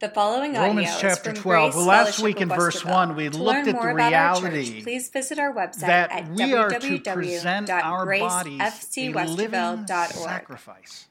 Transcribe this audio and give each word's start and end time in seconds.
The 0.00 0.08
following 0.08 0.54
Romans 0.54 0.88
chapter 0.98 1.32
is 1.32 1.36
from 1.36 1.42
12. 1.42 1.72
Grace 1.72 1.76
Well, 1.76 1.84
last 1.84 2.20
week 2.20 2.40
in 2.40 2.48
verse 2.48 2.82
1, 2.82 3.16
we 3.16 3.28
to 3.28 3.36
looked 3.36 3.68
at 3.68 3.74
the 3.74 3.76
our 3.76 3.92
church, 3.92 4.08
reality 4.08 4.82
please 4.82 5.10
visit 5.10 5.38
our 5.38 5.52
website 5.52 5.80
that 5.80 6.10
at 6.10 6.30
we 6.30 6.54
are 6.54 6.70
to 6.70 6.98
present 7.00 7.68
our 7.68 8.06
bodies 8.06 8.96
a 8.96 9.24
living 9.26 9.86
sacrifice. 9.86 11.06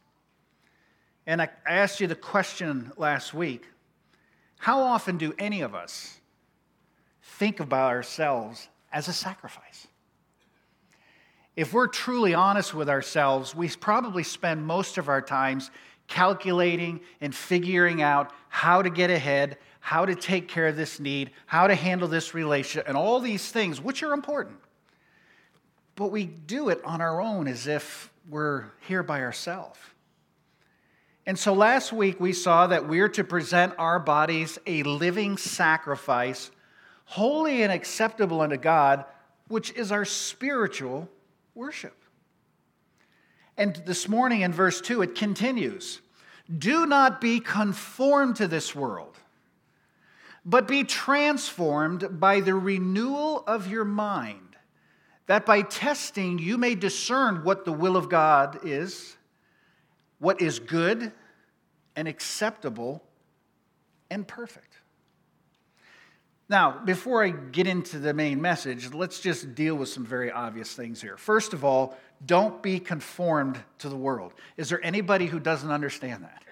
And 1.28 1.40
I 1.40 1.50
I 1.68 1.76
asked 1.76 2.00
you 2.00 2.08
the 2.08 2.16
question 2.16 2.92
last 2.98 3.32
week 3.32 3.68
how 4.58 4.82
often 4.82 5.20
do 5.20 5.36
any 5.38 5.62
of 5.62 5.76
us 5.76 6.20
think 7.22 7.60
about 7.60 7.92
ourselves 7.92 8.70
as 8.92 9.08
a 9.08 9.14
sacrifice? 9.14 9.86
If 11.56 11.74
we're 11.74 11.88
truly 11.88 12.34
honest 12.34 12.74
with 12.74 12.90
ourselves, 12.90 13.54
we 13.54 13.70
probably 13.70 14.24
spend 14.24 14.66
most 14.66 14.98
of 14.98 15.10
our 15.10 15.22
times 15.22 15.70
calculating 16.10 17.00
and 17.22 17.34
figuring 17.34 18.02
out 18.02 18.34
how 18.50 18.82
to 18.82 18.90
get 18.90 19.10
ahead, 19.10 19.58
how 19.80 20.06
to 20.06 20.16
take 20.16 20.50
care 20.50 20.68
of 20.68 20.76
this 20.76 21.00
need, 21.00 21.32
how 21.46 21.68
to 21.68 21.76
handle 21.76 22.08
this 22.08 22.34
relationship, 22.34 22.88
and 22.88 22.98
all 22.98 23.20
these 23.20 23.50
things, 23.52 23.80
which 23.80 24.04
are 24.04 24.12
important. 24.12 24.58
But 25.96 26.12
we 26.12 26.26
do 26.26 26.70
it 26.70 26.84
on 26.84 27.00
our 27.00 27.22
own 27.22 27.48
as 27.48 27.68
if 27.68 28.12
we're 28.28 28.66
here 28.82 29.04
by 29.04 29.22
ourselves. 29.22 29.80
And 31.26 31.38
so 31.38 31.54
last 31.54 31.94
week 31.94 32.20
we 32.20 32.34
saw 32.34 32.68
that 32.68 32.88
we're 32.88 33.10
to 33.10 33.24
present 33.24 33.74
our 33.78 34.00
bodies 34.00 34.58
a 34.66 34.82
living 34.84 35.38
sacrifice, 35.38 36.50
holy 37.06 37.62
and 37.62 37.72
acceptable 37.72 38.42
unto 38.42 38.58
God, 38.58 39.06
which 39.48 39.72
is 39.74 39.92
our 39.92 40.06
spiritual 40.06 41.08
worship. 41.54 41.96
And 43.60 43.76
this 43.86 44.08
morning 44.08 44.40
in 44.40 44.54
verse 44.54 44.80
2, 44.80 45.02
it 45.02 45.16
continues 45.16 46.00
Do 46.58 46.86
not 46.86 47.20
be 47.20 47.42
conformed 47.42 48.38
to 48.38 48.48
this 48.48 48.74
world, 48.74 49.18
but 50.46 50.66
be 50.66 50.86
transformed 50.86 52.22
by 52.22 52.40
the 52.40 52.56
renewal 52.56 53.44
of 53.46 53.70
your 53.70 53.84
mind, 53.84 54.56
that 55.28 55.46
by 55.46 55.64
testing 55.64 56.40
you 56.40 56.58
may 56.58 56.74
discern 56.74 57.44
what 57.44 57.66
the 57.66 57.74
will 57.74 57.98
of 57.98 58.08
God 58.08 58.60
is, 58.64 59.18
what 60.20 60.42
is 60.42 60.60
good 60.60 61.12
and 61.98 62.08
acceptable 62.08 63.04
and 64.10 64.26
perfect. 64.26 64.78
Now, 66.48 66.82
before 66.84 67.24
I 67.24 67.30
get 67.30 67.68
into 67.68 68.00
the 68.00 68.14
main 68.14 68.42
message, 68.42 68.92
let's 68.94 69.20
just 69.20 69.54
deal 69.54 69.76
with 69.76 69.90
some 69.90 70.06
very 70.06 70.32
obvious 70.32 70.74
things 70.74 71.02
here. 71.02 71.18
First 71.18 71.54
of 71.54 71.64
all, 71.64 71.98
don't 72.26 72.62
be 72.62 72.80
conformed 72.80 73.60
to 73.80 73.90
the 73.90 73.96
world. 73.96 74.34
Is 74.58 74.70
there 74.70 74.84
anybody 74.84 75.26
who 75.26 75.40
doesn't 75.40 75.72
understand 75.72 76.24
that? 76.24 76.44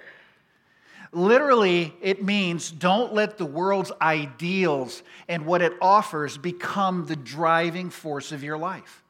Literally, 1.12 1.94
it 2.02 2.24
means 2.24 2.70
don't 2.70 3.14
let 3.14 3.38
the 3.38 3.46
world's 3.46 3.92
ideals 4.02 5.04
and 5.28 5.46
what 5.46 5.62
it 5.62 5.74
offers 5.82 6.38
become 6.38 7.06
the 7.06 7.16
driving 7.16 7.90
force 7.90 8.32
of 8.32 8.44
your 8.44 8.58
life. 8.58 9.04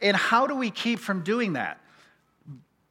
And 0.00 0.16
how 0.16 0.46
do 0.46 0.56
we 0.56 0.70
keep 0.70 0.98
from 0.98 1.22
doing 1.22 1.52
that? 1.52 1.80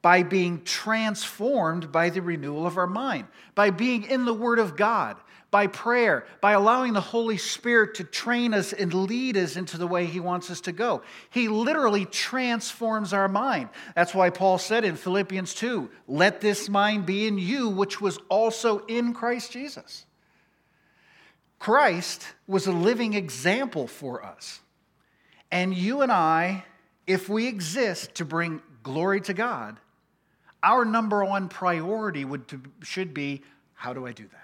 By 0.02 0.22
being 0.22 0.62
transformed 0.64 1.92
by 1.92 2.10
the 2.10 2.22
renewal 2.22 2.66
of 2.66 2.78
our 2.78 2.86
mind, 2.86 3.26
by 3.54 3.70
being 3.70 4.04
in 4.04 4.24
the 4.24 4.34
Word 4.34 4.58
of 4.58 4.76
God, 4.76 5.16
by 5.52 5.66
prayer, 5.66 6.24
by 6.40 6.52
allowing 6.52 6.94
the 6.94 7.00
Holy 7.00 7.36
Spirit 7.36 7.94
to 7.96 8.04
train 8.04 8.54
us 8.54 8.72
and 8.72 8.92
lead 8.92 9.36
us 9.36 9.54
into 9.54 9.76
the 9.76 9.86
way 9.86 10.06
He 10.06 10.18
wants 10.18 10.50
us 10.50 10.62
to 10.62 10.72
go. 10.72 11.02
He 11.30 11.46
literally 11.46 12.06
transforms 12.06 13.12
our 13.12 13.28
mind. 13.28 13.68
That's 13.94 14.14
why 14.14 14.30
Paul 14.30 14.56
said 14.58 14.84
in 14.84 14.96
Philippians 14.96 15.54
2 15.54 15.90
let 16.08 16.40
this 16.40 16.70
mind 16.70 17.04
be 17.04 17.26
in 17.28 17.36
you, 17.36 17.68
which 17.68 18.00
was 18.00 18.18
also 18.30 18.78
in 18.86 19.12
Christ 19.12 19.52
Jesus. 19.52 20.06
Christ 21.58 22.26
was 22.48 22.66
a 22.66 22.72
living 22.72 23.12
example 23.12 23.86
for 23.86 24.24
us. 24.24 24.58
And 25.52 25.74
you 25.74 26.00
and 26.00 26.10
I, 26.10 26.64
if 27.06 27.28
we 27.28 27.46
exist 27.46 28.14
to 28.16 28.24
bring 28.24 28.62
glory 28.82 29.20
to 29.20 29.34
God, 29.34 29.76
our 30.62 30.86
number 30.86 31.22
one 31.24 31.50
priority 31.50 32.24
would 32.24 32.48
to, 32.48 32.62
should 32.82 33.12
be 33.12 33.42
how 33.74 33.92
do 33.92 34.06
I 34.06 34.12
do 34.12 34.24
that? 34.24 34.41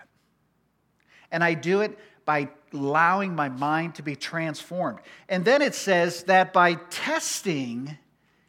And 1.31 1.45
I 1.45 1.55
do 1.55 1.81
it 1.81 1.99
by 2.25 2.49
allowing 2.73 3.35
my 3.35 3.49
mind 3.49 3.95
to 3.95 4.03
be 4.03 4.15
transformed. 4.15 4.99
And 5.29 5.45
then 5.45 5.63
it 5.63 5.75
says 5.75 6.25
that 6.25 6.53
by 6.53 6.75
testing, 6.75 7.97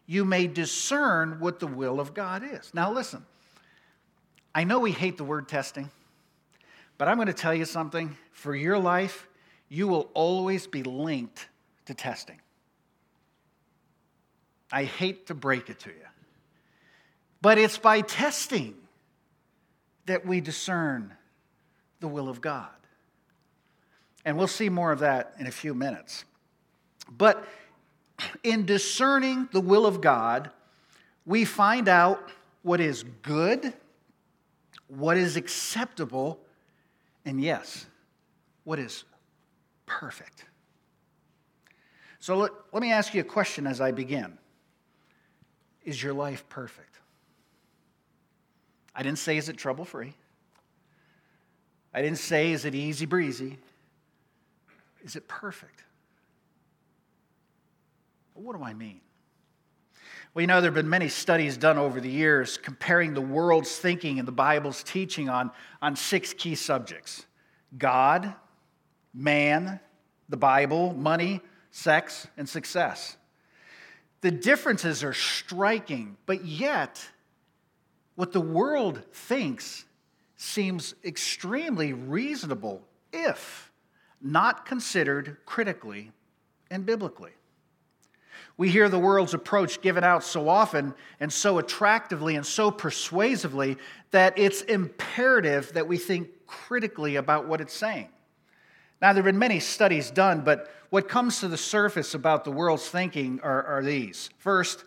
you 0.06 0.25
may 0.25 0.47
discern 0.47 1.39
what 1.39 1.59
the 1.59 1.68
will 1.68 2.00
of 2.00 2.13
God 2.13 2.44
is. 2.44 2.72
Now, 2.73 2.91
listen, 2.91 3.25
I 4.53 4.63
know 4.63 4.79
we 4.79 4.91
hate 4.91 5.18
the 5.18 5.23
word 5.23 5.47
testing, 5.47 5.89
but 6.97 7.07
I'm 7.07 7.16
going 7.16 7.28
to 7.28 7.34
tell 7.34 7.53
you 7.53 7.66
something. 7.66 8.18
For 8.31 8.56
your 8.56 8.78
life, 8.79 9.28
you 9.69 9.88
will 9.88 10.09
always 10.13 10.68
be 10.68 10.84
linked 10.84 11.47
to 11.85 11.94
testing. 11.94 12.39
I 14.72 14.84
hate 14.84 15.28
to 15.28 15.34
break 15.34 15.69
it 15.69 15.79
to 15.79 15.89
you, 15.89 16.07
but 17.41 17.57
it's 17.57 17.78
by 17.78 18.01
testing 18.01 18.75
that 20.06 20.25
we 20.25 20.41
discern 20.41 21.13
the 21.99 22.07
will 22.07 22.29
of 22.29 22.41
God. 22.41 22.69
And 24.25 24.37
we'll 24.37 24.47
see 24.47 24.69
more 24.69 24.91
of 24.91 24.99
that 24.99 25.33
in 25.39 25.47
a 25.47 25.51
few 25.51 25.73
minutes. 25.73 26.25
But 27.09 27.45
in 28.43 28.65
discerning 28.65 29.47
the 29.51 29.61
will 29.61 29.85
of 29.85 30.01
God, 30.01 30.51
we 31.25 31.45
find 31.45 31.88
out 31.88 32.31
what 32.61 32.81
is 32.81 33.03
good, 33.21 33.73
what 34.88 35.17
is 35.17 35.35
acceptable, 35.35 36.39
and 37.25 37.41
yes, 37.41 37.85
what 38.63 38.79
is 38.79 39.03
perfect. 39.85 40.45
So 42.19 42.38
let, 42.38 42.51
let 42.73 42.81
me 42.81 42.91
ask 42.91 43.13
you 43.13 43.21
a 43.21 43.25
question 43.25 43.65
as 43.65 43.79
I 43.79 43.91
begin 43.91 44.38
Is 45.83 46.01
your 46.01 46.13
life 46.13 46.47
perfect? 46.49 46.99
I 48.93 49.03
didn't 49.03 49.19
say, 49.19 49.38
is 49.38 49.47
it 49.47 49.57
trouble 49.57 49.85
free? 49.85 50.13
I 51.94 52.01
didn't 52.01 52.19
say, 52.19 52.51
is 52.51 52.66
it 52.66 52.75
easy 52.75 53.05
breezy? 53.05 53.57
Is 55.03 55.16
it 55.16 55.27
perfect? 55.27 55.83
What 58.33 58.55
do 58.55 58.63
I 58.63 58.73
mean? 58.73 59.01
Well, 60.33 60.41
you 60.41 60.47
know, 60.47 60.61
there 60.61 60.69
have 60.69 60.75
been 60.75 60.89
many 60.89 61.09
studies 61.09 61.57
done 61.57 61.77
over 61.77 62.00
the 62.00 62.09
years 62.09 62.57
comparing 62.57 63.13
the 63.13 63.22
world's 63.22 63.75
thinking 63.75 64.19
and 64.19 64.27
the 64.27 64.31
Bible's 64.31 64.83
teaching 64.83 65.27
on, 65.27 65.51
on 65.81 65.95
six 65.95 66.33
key 66.33 66.55
subjects 66.55 67.25
God, 67.77 68.33
man, 69.13 69.79
the 70.29 70.38
Bible, 70.38 70.94
money, 70.94 71.41
sex, 71.71 72.27
and 72.38 72.47
success. 72.47 73.17
The 74.21 74.31
differences 74.31 75.03
are 75.03 75.13
striking, 75.13 76.17
but 76.25 76.45
yet, 76.45 77.06
what 78.16 78.33
the 78.33 78.41
world 78.41 79.01
thinks 79.13 79.85
seems 80.41 80.95
extremely 81.03 81.91
reasonable 81.91 82.81
if 83.11 83.73
not 84.22 84.66
considered 84.66 85.35
critically 85.45 86.13
and 86.72 86.85
biblically. 86.85 87.31
We 88.55 88.69
hear 88.69 88.88
the 88.88 89.00
world's 89.00 89.33
approach 89.33 89.81
given 89.81 90.05
out 90.05 90.23
so 90.23 90.47
often 90.47 90.94
and 91.19 91.31
so 91.31 91.57
attractively 91.57 92.38
and 92.38 92.45
so 92.45 92.72
persuasively 92.72 93.75
that 94.11 94.39
it's 94.39 94.61
imperative 94.61 95.73
that 95.73 95.89
we 95.89 95.97
think 95.97 96.29
critically 96.47 97.17
about 97.17 97.45
what 97.45 97.59
it's 97.59 97.73
saying. 97.73 98.07
Now, 99.01 99.11
there 99.11 99.21
have 99.23 99.31
been 99.31 99.39
many 99.39 99.59
studies 99.59 100.09
done, 100.09 100.41
but 100.41 100.71
what 100.89 101.09
comes 101.09 101.41
to 101.41 101.50
the 101.50 101.57
surface 101.57 102.13
about 102.13 102.45
the 102.45 102.51
world's 102.51 102.88
thinking 102.88 103.41
are, 103.44 103.63
are 103.63 103.83
these. 103.83 104.29
First, 104.38 104.85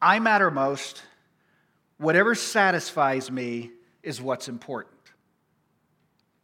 I 0.00 0.20
matter 0.20 0.50
most. 0.50 1.02
Whatever 1.98 2.34
satisfies 2.34 3.30
me 3.30 3.72
is 4.02 4.20
what's 4.20 4.48
important. 4.48 4.94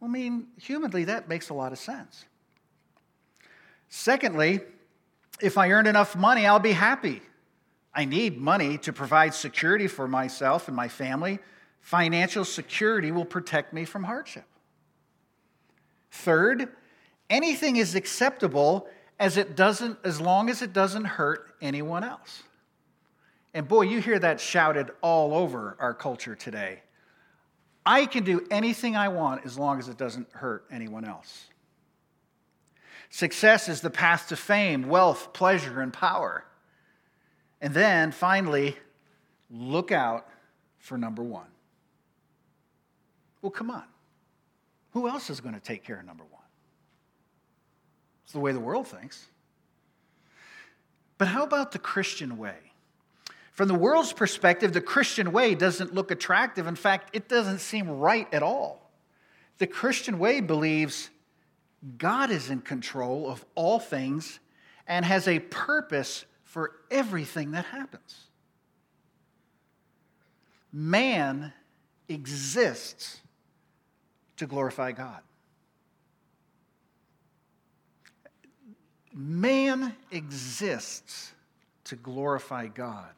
I 0.01 0.07
mean, 0.07 0.47
humanly, 0.59 1.05
that 1.05 1.27
makes 1.27 1.49
a 1.49 1.53
lot 1.53 1.71
of 1.71 1.79
sense. 1.79 2.25
Secondly, 3.89 4.61
if 5.41 5.57
I 5.57 5.71
earn 5.71 5.87
enough 5.87 6.15
money, 6.15 6.45
I'll 6.45 6.59
be 6.59 6.71
happy. 6.71 7.21
I 7.93 8.05
need 8.05 8.37
money 8.37 8.77
to 8.79 8.93
provide 8.93 9.33
security 9.33 9.87
for 9.87 10.07
myself 10.07 10.67
and 10.67 10.75
my 10.75 10.87
family. 10.87 11.39
Financial 11.79 12.45
security 12.45 13.11
will 13.11 13.25
protect 13.25 13.73
me 13.73 13.85
from 13.85 14.03
hardship. 14.03 14.45
Third, 16.11 16.69
anything 17.29 17.77
is 17.77 17.95
acceptable 17.95 18.87
as 19.19 19.37
it 19.37 19.55
doesn't 19.55 19.97
as 20.03 20.21
long 20.21 20.49
as 20.49 20.61
it 20.61 20.73
doesn't 20.73 21.05
hurt 21.05 21.55
anyone 21.61 22.03
else. 22.03 22.43
And 23.53 23.67
boy, 23.67 23.83
you 23.83 23.99
hear 23.99 24.19
that 24.19 24.39
shouted 24.39 24.91
all 25.01 25.33
over 25.33 25.75
our 25.79 25.93
culture 25.93 26.35
today. 26.35 26.81
I 27.87 28.05
can 28.05 28.25
do 28.25 28.45
anything 28.51 28.97
I 28.97 29.07
want 29.07 29.45
as 29.45 29.57
long 29.57 29.79
as 29.79 29.87
it 29.87 29.97
doesn't 29.97 30.29
hurt 30.33 30.65
anyone 30.69 31.05
else. 31.05 31.45
Success 33.09 33.69
is 33.69 33.79
the 33.79 33.89
path 33.89 34.27
to 34.27 34.35
fame, 34.35 34.89
wealth, 34.89 35.31
pleasure, 35.31 35.79
and 35.79 35.93
power. 35.93 36.43
And 37.61 37.73
then 37.73 38.11
finally, 38.11 38.75
look 39.49 39.93
out 39.93 40.27
for 40.79 40.97
number 40.97 41.23
one. 41.23 41.47
Well, 43.41 43.51
come 43.51 43.71
on. 43.71 43.85
Who 44.91 45.07
else 45.07 45.29
is 45.29 45.39
going 45.39 45.55
to 45.55 45.61
take 45.61 45.85
care 45.85 46.01
of 46.01 46.05
number 46.05 46.25
one? 46.25 46.43
It's 48.25 48.33
the 48.33 48.39
way 48.39 48.51
the 48.51 48.59
world 48.59 48.89
thinks. 48.89 49.27
But 51.17 51.29
how 51.29 51.43
about 51.45 51.71
the 51.71 51.79
Christian 51.79 52.37
way? 52.37 52.66
From 53.57 53.67
the 53.67 53.73
world's 53.73 54.13
perspective, 54.13 54.71
the 54.71 54.81
Christian 54.81 55.31
way 55.31 55.55
doesn't 55.55 55.91
look 55.91 56.11
attractive. 56.11 56.67
In 56.67 56.75
fact, 56.75 57.09
it 57.15 57.27
doesn't 57.27 57.57
seem 57.57 57.89
right 57.89 58.31
at 58.31 58.43
all. 58.43 58.91
The 59.57 59.65
Christian 59.65 60.19
way 60.19 60.41
believes 60.41 61.09
God 61.97 62.29
is 62.29 62.51
in 62.51 62.61
control 62.61 63.27
of 63.27 63.43
all 63.55 63.79
things 63.79 64.39
and 64.85 65.03
has 65.03 65.27
a 65.27 65.39
purpose 65.39 66.25
for 66.43 66.73
everything 66.91 67.49
that 67.51 67.65
happens. 67.65 68.27
Man 70.71 71.51
exists 72.07 73.21
to 74.35 74.45
glorify 74.45 74.91
God. 74.91 75.21
Man 79.15 79.95
exists 80.11 81.33
to 81.85 81.95
glorify 81.95 82.67
God. 82.67 83.09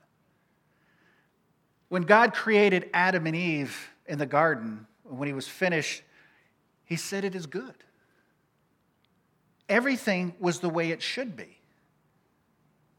When 1.90 2.04
God 2.04 2.34
created 2.34 2.90
Adam 2.94 3.28
and 3.28 3.36
Eve 3.36 3.90
in 4.08 4.18
the 4.20 4.26
garden, 4.26 4.88
when 5.04 5.28
he 5.28 5.34
was 5.34 5.48
finished, 5.48 6.04
he 6.86 6.96
said, 6.96 7.26
It 7.26 7.36
is 7.36 7.46
good. 7.46 7.76
Everything 9.68 10.34
was 10.40 10.60
the 10.60 10.70
way 10.70 10.92
it 10.92 11.02
should 11.02 11.36
be 11.36 11.58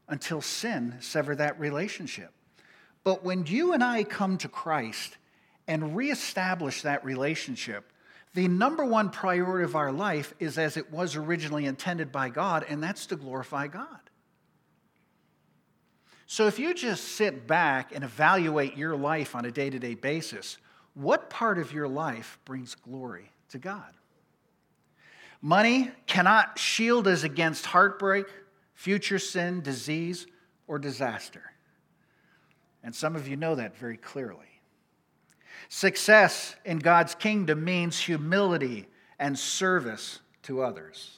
until 0.07 0.41
sin 0.41 0.95
severed 0.99 1.37
that 1.37 1.59
relationship. 1.59 2.31
But 3.03 3.23
when 3.23 3.45
you 3.45 3.73
and 3.73 3.83
I 3.83 4.03
come 4.03 4.37
to 4.39 4.47
Christ 4.47 5.17
and 5.67 5.95
reestablish 5.95 6.81
that 6.83 7.03
relationship, 7.03 7.91
the 8.33 8.47
number 8.47 8.85
one 8.85 9.09
priority 9.09 9.65
of 9.65 9.75
our 9.75 9.91
life 9.91 10.33
is 10.39 10.57
as 10.57 10.77
it 10.77 10.91
was 10.91 11.15
originally 11.15 11.65
intended 11.65 12.11
by 12.11 12.29
God, 12.29 12.65
and 12.69 12.81
that's 12.81 13.07
to 13.07 13.15
glorify 13.15 13.67
God. 13.67 13.99
So 16.31 16.47
if 16.47 16.59
you 16.59 16.73
just 16.73 17.03
sit 17.17 17.45
back 17.45 17.93
and 17.93 18.05
evaluate 18.05 18.77
your 18.77 18.95
life 18.95 19.35
on 19.35 19.43
a 19.43 19.51
day 19.51 19.69
to 19.69 19.77
day 19.77 19.95
basis, 19.95 20.59
what 20.93 21.29
part 21.29 21.59
of 21.59 21.73
your 21.73 21.89
life 21.89 22.39
brings 22.45 22.73
glory 22.73 23.29
to 23.49 23.57
God? 23.57 23.91
Money 25.41 25.91
cannot 26.07 26.57
shield 26.57 27.05
us 27.09 27.23
against 27.23 27.65
heartbreak, 27.65 28.27
future 28.75 29.19
sin, 29.19 29.59
disease, 29.59 30.25
or 30.67 30.79
disaster. 30.79 31.51
And 32.81 32.95
some 32.95 33.17
of 33.17 33.27
you 33.27 33.35
know 33.35 33.55
that 33.55 33.75
very 33.75 33.97
clearly. 33.97 34.61
Success 35.67 36.55
in 36.63 36.79
God's 36.79 37.13
kingdom 37.13 37.65
means 37.65 37.99
humility 37.99 38.87
and 39.19 39.37
service 39.37 40.21
to 40.43 40.61
others. 40.61 41.17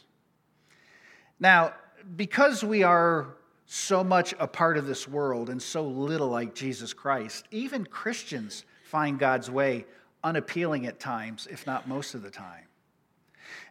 Now, 1.40 1.76
because 2.16 2.64
we 2.64 2.82
are 2.82 3.36
so 3.74 4.04
much 4.04 4.36
a 4.38 4.46
part 4.46 4.78
of 4.78 4.86
this 4.86 5.08
world 5.08 5.50
and 5.50 5.60
so 5.60 5.84
little 5.84 6.28
like 6.28 6.54
Jesus 6.54 6.94
Christ, 6.94 7.48
even 7.50 7.88
Christians 7.88 8.66
find 8.84 9.18
God's 9.18 9.50
way 9.50 9.86
unappealing 10.24 10.86
at 10.86 11.00
times, 11.00 11.48
if 11.50 11.66
not 11.66 11.88
most 11.88 12.14
of 12.14 12.22
the 12.22 12.30
time. 12.30 12.66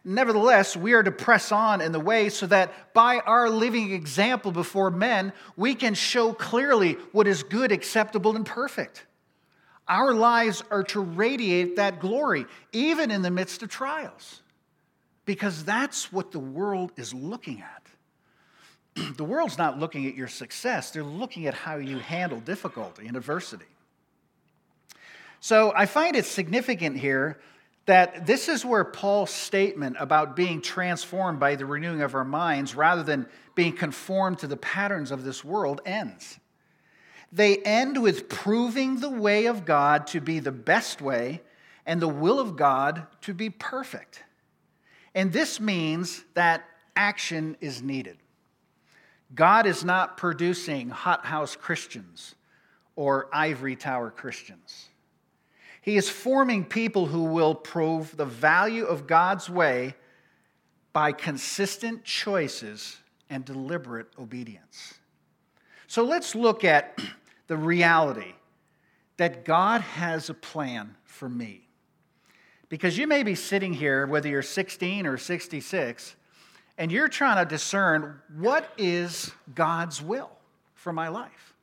Nevertheless, 0.03 0.75
we 0.75 0.91
are 0.91 1.03
to 1.03 1.11
press 1.11 1.53
on 1.53 1.79
in 1.79 1.93
the 1.93 2.01
way 2.01 2.27
so 2.27 2.45
that 2.47 2.93
by 2.93 3.19
our 3.19 3.49
living 3.49 3.93
example 3.93 4.51
before 4.51 4.91
men, 4.91 5.31
we 5.55 5.73
can 5.73 5.93
show 5.93 6.33
clearly 6.33 6.97
what 7.13 7.25
is 7.25 7.41
good, 7.41 7.71
acceptable, 7.71 8.35
and 8.35 8.45
perfect. 8.45 9.05
Our 9.87 10.13
lives 10.13 10.65
are 10.69 10.83
to 10.83 10.99
radiate 10.99 11.77
that 11.77 12.01
glory, 12.01 12.45
even 12.73 13.09
in 13.09 13.21
the 13.21 13.31
midst 13.31 13.63
of 13.63 13.69
trials, 13.69 14.41
because 15.23 15.63
that's 15.63 16.11
what 16.11 16.33
the 16.33 16.39
world 16.39 16.91
is 16.97 17.13
looking 17.13 17.61
at. 17.61 17.82
the 19.17 19.23
world's 19.23 19.57
not 19.57 19.79
looking 19.79 20.05
at 20.05 20.15
your 20.15 20.27
success, 20.27 20.91
they're 20.91 21.03
looking 21.03 21.47
at 21.47 21.53
how 21.53 21.77
you 21.77 21.99
handle 21.99 22.39
difficulty 22.39 23.07
and 23.07 23.17
adversity. 23.17 23.65
So 25.39 25.73
I 25.75 25.85
find 25.85 26.15
it 26.15 26.25
significant 26.25 26.97
here 26.97 27.39
that 27.85 28.25
this 28.25 28.47
is 28.47 28.63
where 28.63 28.85
Paul's 28.85 29.29
statement 29.29 29.97
about 29.99 30.35
being 30.35 30.61
transformed 30.61 31.39
by 31.39 31.55
the 31.55 31.65
renewing 31.65 32.01
of 32.01 32.15
our 32.15 32.23
minds 32.23 32.75
rather 32.75 33.03
than 33.03 33.27
being 33.55 33.73
conformed 33.73 34.39
to 34.39 34.47
the 34.47 34.55
patterns 34.55 35.11
of 35.11 35.23
this 35.23 35.43
world 35.43 35.81
ends. 35.85 36.39
They 37.33 37.57
end 37.57 38.01
with 38.01 38.29
proving 38.29 38.99
the 38.99 39.09
way 39.09 39.47
of 39.47 39.65
God 39.65 40.07
to 40.07 40.21
be 40.21 40.39
the 40.39 40.51
best 40.51 41.01
way 41.01 41.41
and 41.85 42.01
the 42.01 42.07
will 42.07 42.39
of 42.39 42.55
God 42.55 43.05
to 43.21 43.33
be 43.33 43.49
perfect. 43.49 44.23
And 45.13 45.33
this 45.33 45.59
means 45.59 46.23
that 46.35 46.63
action 46.95 47.57
is 47.59 47.81
needed. 47.81 48.17
God 49.33 49.65
is 49.65 49.83
not 49.83 50.17
producing 50.17 50.89
hothouse 50.89 51.55
Christians 51.55 52.35
or 52.95 53.29
ivory 53.33 53.75
tower 53.75 54.11
Christians. 54.11 54.89
He 55.81 55.97
is 55.97 56.09
forming 56.09 56.63
people 56.65 57.07
who 57.07 57.23
will 57.23 57.55
prove 57.55 58.15
the 58.15 58.25
value 58.25 58.85
of 58.85 59.07
God's 59.07 59.49
way 59.49 59.95
by 60.93 61.11
consistent 61.11 62.03
choices 62.03 62.97
and 63.29 63.43
deliberate 63.43 64.07
obedience. 64.19 64.93
So 65.87 66.03
let's 66.03 66.35
look 66.35 66.63
at 66.63 66.99
the 67.47 67.57
reality 67.57 68.33
that 69.17 69.45
God 69.45 69.81
has 69.81 70.29
a 70.29 70.33
plan 70.33 70.95
for 71.03 71.27
me. 71.27 71.67
Because 72.69 72.97
you 72.97 73.05
may 73.05 73.23
be 73.23 73.35
sitting 73.35 73.73
here, 73.73 74.07
whether 74.07 74.27
you're 74.27 74.41
16 74.41 75.05
or 75.05 75.17
66, 75.17 76.15
and 76.77 76.91
you're 76.91 77.07
trying 77.07 77.43
to 77.43 77.49
discern 77.49 78.19
what 78.35 78.71
is 78.77 79.31
God's 79.53 80.01
will 80.01 80.31
for 80.73 80.91
my 80.91 81.07
life. 81.07 81.53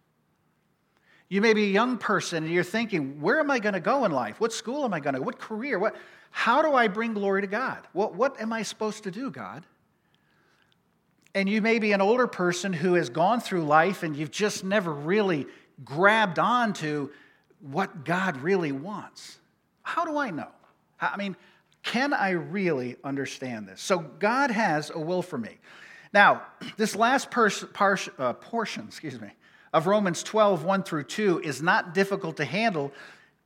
You 1.28 1.40
may 1.40 1.54
be 1.54 1.64
a 1.64 1.70
young 1.70 1.96
person 1.96 2.44
and 2.44 2.52
you're 2.52 2.64
thinking, 2.64 3.20
where 3.20 3.38
am 3.38 3.50
I 3.50 3.60
going 3.60 3.74
to 3.74 3.80
go 3.80 4.04
in 4.04 4.10
life? 4.12 4.40
What 4.40 4.52
school 4.52 4.84
am 4.84 4.92
I 4.92 5.00
going 5.00 5.14
to? 5.14 5.22
What 5.22 5.38
career? 5.38 5.78
What, 5.78 5.94
how 6.30 6.62
do 6.62 6.74
I 6.74 6.88
bring 6.88 7.14
glory 7.14 7.42
to 7.42 7.46
God? 7.46 7.78
What, 7.92 8.14
what 8.14 8.40
am 8.40 8.52
I 8.52 8.62
supposed 8.62 9.04
to 9.04 9.10
do, 9.10 9.30
God? 9.30 9.64
And 11.34 11.48
you 11.48 11.62
may 11.62 11.78
be 11.78 11.92
an 11.92 12.00
older 12.00 12.26
person 12.26 12.72
who 12.72 12.94
has 12.94 13.08
gone 13.08 13.40
through 13.40 13.62
life 13.62 14.02
and 14.02 14.16
you've 14.16 14.32
just 14.32 14.64
never 14.64 14.92
really 14.92 15.46
grabbed 15.84 16.40
on 16.40 16.72
to 16.74 17.10
what 17.60 18.04
God 18.04 18.38
really 18.38 18.72
wants. 18.72 19.38
How 19.82 20.04
do 20.04 20.18
I 20.18 20.30
know? 20.30 20.48
I 21.00 21.16
mean, 21.16 21.36
can 21.82 22.12
I 22.12 22.30
really 22.30 22.96
understand 23.04 23.66
this? 23.66 23.80
So, 23.80 23.98
God 23.98 24.50
has 24.50 24.90
a 24.90 24.98
will 24.98 25.22
for 25.22 25.38
me. 25.38 25.58
Now, 26.12 26.42
this 26.76 26.94
last 26.94 27.30
pers- 27.30 27.64
par- 27.72 27.98
uh, 28.18 28.34
portion, 28.34 28.84
excuse 28.86 29.20
me, 29.20 29.30
of 29.72 29.86
Romans 29.86 30.22
12, 30.22 30.64
1 30.64 30.82
through 30.82 31.04
2 31.04 31.40
is 31.40 31.62
not 31.62 31.94
difficult 31.94 32.36
to 32.38 32.44
handle 32.44 32.92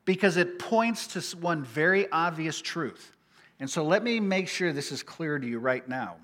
because 0.04 0.36
it 0.36 0.58
points 0.58 1.06
to 1.08 1.36
one 1.36 1.64
very 1.64 2.10
obvious 2.10 2.60
truth. 2.60 3.12
And 3.60 3.70
so 3.70 3.84
let 3.84 4.02
me 4.02 4.20
make 4.20 4.48
sure 4.48 4.72
this 4.72 4.92
is 4.92 5.02
clear 5.02 5.38
to 5.38 5.46
you 5.46 5.58
right 5.58 5.86
now. 5.88 6.16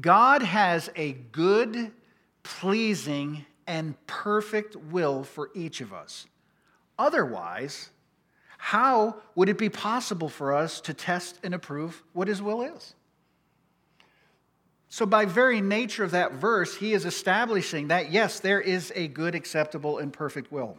God 0.00 0.42
has 0.42 0.90
a 0.96 1.12
good, 1.12 1.92
pleasing, 2.42 3.44
and 3.66 3.94
perfect 4.06 4.76
will 4.76 5.24
for 5.24 5.50
each 5.54 5.80
of 5.80 5.92
us. 5.92 6.26
Otherwise, 6.98 7.90
how 8.58 9.16
would 9.34 9.48
it 9.48 9.58
be 9.58 9.68
possible 9.68 10.28
for 10.28 10.54
us 10.54 10.80
to 10.82 10.94
test 10.94 11.38
and 11.42 11.54
approve 11.54 12.02
what 12.12 12.28
His 12.28 12.40
will 12.40 12.62
is? 12.62 12.94
So, 14.88 15.04
by 15.04 15.24
very 15.24 15.60
nature 15.60 16.04
of 16.04 16.12
that 16.12 16.34
verse, 16.34 16.76
he 16.76 16.92
is 16.92 17.04
establishing 17.04 17.88
that 17.88 18.12
yes, 18.12 18.40
there 18.40 18.60
is 18.60 18.92
a 18.94 19.08
good, 19.08 19.34
acceptable, 19.34 19.98
and 19.98 20.12
perfect 20.12 20.52
will. 20.52 20.78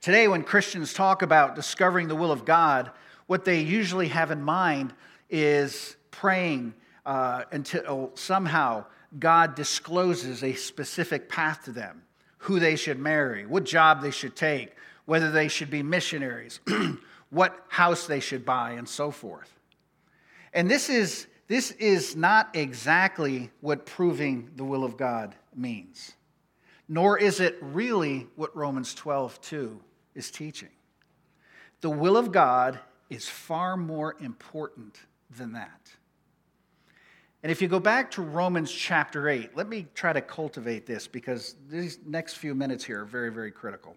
Today, 0.00 0.28
when 0.28 0.42
Christians 0.42 0.92
talk 0.92 1.22
about 1.22 1.54
discovering 1.54 2.08
the 2.08 2.16
will 2.16 2.32
of 2.32 2.44
God, 2.44 2.90
what 3.26 3.44
they 3.44 3.60
usually 3.60 4.08
have 4.08 4.30
in 4.30 4.42
mind 4.42 4.92
is 5.30 5.96
praying 6.10 6.74
uh, 7.06 7.44
until 7.52 8.10
somehow 8.14 8.84
God 9.18 9.54
discloses 9.54 10.42
a 10.42 10.54
specific 10.54 11.28
path 11.28 11.64
to 11.64 11.72
them 11.72 12.02
who 12.38 12.58
they 12.60 12.76
should 12.76 12.98
marry, 12.98 13.46
what 13.46 13.64
job 13.64 14.02
they 14.02 14.10
should 14.10 14.36
take, 14.36 14.74
whether 15.08 15.30
they 15.30 15.48
should 15.48 15.70
be 15.70 15.82
missionaries, 15.82 16.60
what 17.30 17.64
house 17.68 18.06
they 18.06 18.20
should 18.20 18.44
buy, 18.44 18.72
and 18.72 18.86
so 18.86 19.10
forth. 19.10 19.50
And 20.52 20.70
this 20.70 20.90
is, 20.90 21.26
this 21.46 21.70
is 21.70 22.14
not 22.14 22.50
exactly 22.52 23.50
what 23.62 23.86
proving 23.86 24.50
the 24.56 24.64
will 24.64 24.84
of 24.84 24.98
God 24.98 25.34
means, 25.56 26.12
nor 26.90 27.18
is 27.18 27.40
it 27.40 27.56
really 27.62 28.26
what 28.36 28.54
Romans 28.54 28.94
12 28.94 29.40
2 29.40 29.80
is 30.14 30.30
teaching. 30.30 30.68
The 31.80 31.88
will 31.88 32.18
of 32.18 32.30
God 32.30 32.78
is 33.08 33.26
far 33.26 33.78
more 33.78 34.14
important 34.20 34.98
than 35.38 35.54
that. 35.54 35.90
And 37.42 37.50
if 37.50 37.62
you 37.62 37.68
go 37.68 37.80
back 37.80 38.10
to 38.10 38.20
Romans 38.20 38.70
chapter 38.70 39.30
8, 39.30 39.56
let 39.56 39.70
me 39.70 39.86
try 39.94 40.12
to 40.12 40.20
cultivate 40.20 40.84
this 40.84 41.06
because 41.06 41.54
these 41.70 41.98
next 42.04 42.34
few 42.34 42.54
minutes 42.54 42.84
here 42.84 43.00
are 43.00 43.06
very, 43.06 43.32
very 43.32 43.50
critical. 43.50 43.96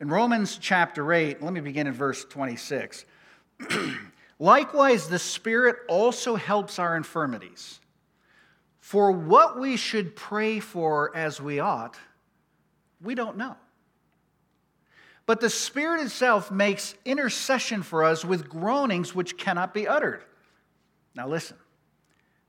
In 0.00 0.08
Romans 0.08 0.58
chapter 0.60 1.10
8, 1.12 1.42
let 1.42 1.52
me 1.52 1.60
begin 1.60 1.86
in 1.86 1.92
verse 1.94 2.24
26. 2.26 3.06
Likewise, 4.38 5.08
the 5.08 5.18
Spirit 5.18 5.76
also 5.88 6.36
helps 6.36 6.78
our 6.78 6.96
infirmities. 6.96 7.80
For 8.78 9.10
what 9.10 9.58
we 9.58 9.76
should 9.76 10.14
pray 10.14 10.60
for 10.60 11.16
as 11.16 11.40
we 11.40 11.60
ought, 11.60 11.96
we 13.02 13.14
don't 13.14 13.38
know. 13.38 13.56
But 15.24 15.40
the 15.40 15.50
Spirit 15.50 16.02
itself 16.02 16.50
makes 16.50 16.94
intercession 17.04 17.82
for 17.82 18.04
us 18.04 18.24
with 18.24 18.48
groanings 18.48 19.14
which 19.14 19.36
cannot 19.38 19.74
be 19.74 19.88
uttered. 19.88 20.22
Now, 21.14 21.26
listen, 21.26 21.56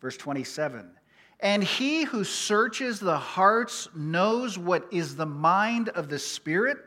verse 0.01 0.17
27 0.17 0.91
And 1.39 1.63
he 1.63 2.03
who 2.03 2.23
searches 2.25 2.99
the 2.99 3.17
hearts 3.17 3.87
knows 3.95 4.57
what 4.59 4.85
is 4.91 5.15
the 5.15 5.25
mind 5.25 5.89
of 5.89 6.09
the 6.09 6.19
Spirit, 6.19 6.77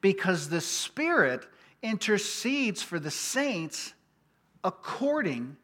because 0.00 0.48
the 0.48 0.60
Spirit 0.60 1.46
intercedes 1.82 2.82
for 2.82 2.98
the 2.98 3.10
saints 3.10 3.94
according 4.64 5.56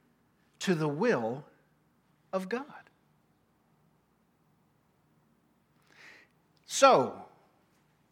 to 0.60 0.74
the 0.74 0.88
will 0.88 1.44
of 2.32 2.48
God. 2.48 2.64
So, 6.66 7.14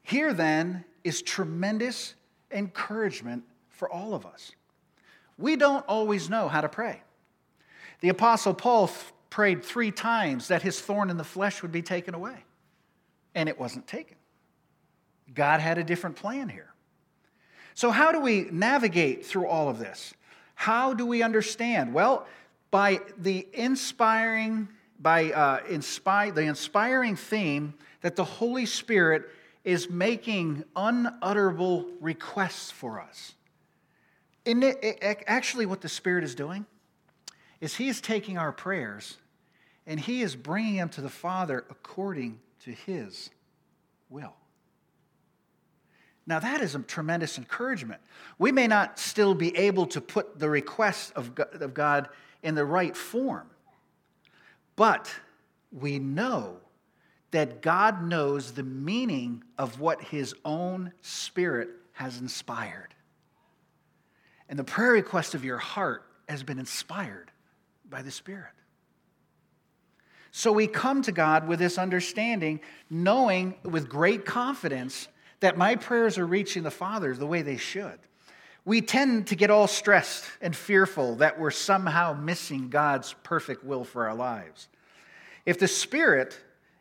here 0.03 0.33
then 0.33 0.85
is 1.03 1.23
tremendous 1.23 2.15
encouragement 2.51 3.45
for 3.69 3.91
all 3.91 4.15
of 4.15 4.25
us. 4.25 4.53
We 5.37 5.57
don't 5.57 5.85
always 5.89 6.31
know 6.31 6.49
how 6.49 6.61
to 6.61 6.69
pray. 6.69 7.03
The 8.01 8.11
Apostle 8.11 8.55
Paul 8.55 8.91
prayed 9.31 9.65
three 9.65 9.91
times 9.91 10.49
that 10.49 10.63
his 10.63 10.81
thorn 10.81 11.11
in 11.11 11.17
the 11.17 11.25
flesh 11.25 11.63
would 11.63 11.73
be 11.73 11.83
taken 11.83 12.15
away, 12.15 12.45
and 13.35 13.49
it 13.49 13.59
wasn't 13.59 13.87
taken. 13.87 14.17
God 15.33 15.61
had 15.61 15.79
a 15.79 15.85
different 15.85 16.17
plan 16.17 16.49
here. 16.49 16.75
So, 17.75 17.91
how 17.91 18.13
do 18.13 18.21
we 18.21 18.49
navigate 18.51 19.27
through 19.27 19.49
all 19.49 19.69
of 19.69 19.79
this? 19.79 20.15
How 20.55 20.95
do 20.95 21.07
we 21.07 21.23
understand? 21.23 21.93
Well, 21.93 22.27
by 22.71 23.01
the 23.19 23.47
inspiring, 23.53 24.69
by 25.01 25.33
uh, 25.33 25.61
inspire, 25.69 26.31
the 26.31 26.43
inspiring 26.43 27.17
theme 27.17 27.75
that 28.03 28.17
the 28.17 28.25
Holy 28.25 28.67
Spirit 28.67 29.31
is 29.65 29.89
making 29.89 30.65
unutterable 30.77 31.87
requests 32.01 32.71
for 32.71 33.01
us. 33.01 33.35
And 34.47 34.63
it, 34.63 34.79
it, 34.83 35.25
actually, 35.27 35.67
what 35.67 35.81
the 35.81 35.89
Spirit 35.89 36.23
is 36.23 36.35
doing 36.35 36.67
is 37.61 37.75
He 37.75 37.89
is 37.89 38.01
taking 38.01 38.39
our 38.39 38.53
prayers 38.53 39.17
and 39.87 39.99
He 39.99 40.23
is 40.23 40.37
bringing 40.37 40.77
them 40.77 40.91
to 40.91 41.01
the 41.01 41.09
Father 41.09 41.65
according 41.71 42.39
to 42.65 42.71
His 42.71 43.31
will. 44.11 44.35
Now, 46.27 46.39
that 46.39 46.63
is 46.63 46.75
a 46.75 46.79
tremendous 46.79 47.37
encouragement. 47.37 48.01
We 48.39 48.51
may 48.51 48.67
not 48.67 48.99
still 48.99 49.35
be 49.35 49.55
able 49.57 49.87
to 49.89 50.01
put 50.01 50.39
the 50.39 50.49
requests 50.49 51.11
of 51.11 51.35
God 51.75 52.09
in 52.43 52.55
the 52.55 52.65
right 52.65 52.97
form, 52.97 53.49
but 54.77 55.13
we 55.71 55.99
know 55.99 56.57
that 57.31 57.61
God 57.63 58.03
knows 58.03 58.53
the 58.53 58.63
meaning 58.63 59.43
of 59.59 59.81
what 59.81 60.01
His 60.01 60.35
own 60.45 60.93
Spirit 61.03 61.69
has 61.93 62.21
inspired. 62.21 62.95
And 64.49 64.59
the 64.59 64.65
prayer 64.65 64.93
request 64.93 65.35
of 65.35 65.45
your 65.45 65.59
heart 65.59 66.05
has 66.29 66.43
been 66.43 66.59
inspired 66.59 67.31
by 67.89 68.03
the 68.03 68.11
Spirit. 68.11 68.53
So 70.31 70.53
we 70.53 70.67
come 70.67 71.03
to 71.03 71.13
God 71.13 71.47
with 71.49 71.59
this 71.59 71.79
understanding, 71.79 72.61
knowing 72.89 73.55
with 73.63 73.89
great 73.89 74.25
confidence 74.25 75.09
that 75.45 75.59
my 75.59 75.77
prayers 75.77 76.19
are 76.19 76.27
reaching 76.27 76.63
the 76.63 76.71
Father 76.71 77.15
the 77.15 77.27
way 77.27 77.43
they 77.43 77.57
should. 77.57 77.99
We 78.65 78.81
tend 78.81 79.27
to 79.27 79.37
get 79.37 79.51
all 79.51 79.67
stressed 79.67 80.25
and 80.41 80.57
fearful 80.57 81.17
that 81.17 81.39
we're 81.39 81.51
somehow 81.51 82.15
missing 82.15 82.71
God's 82.71 83.15
perfect 83.23 83.63
will 83.63 83.85
for 83.85 84.09
our 84.09 84.15
lives. 84.15 84.69
If 85.45 85.59
the 85.59 85.69
Spirit 85.69 86.39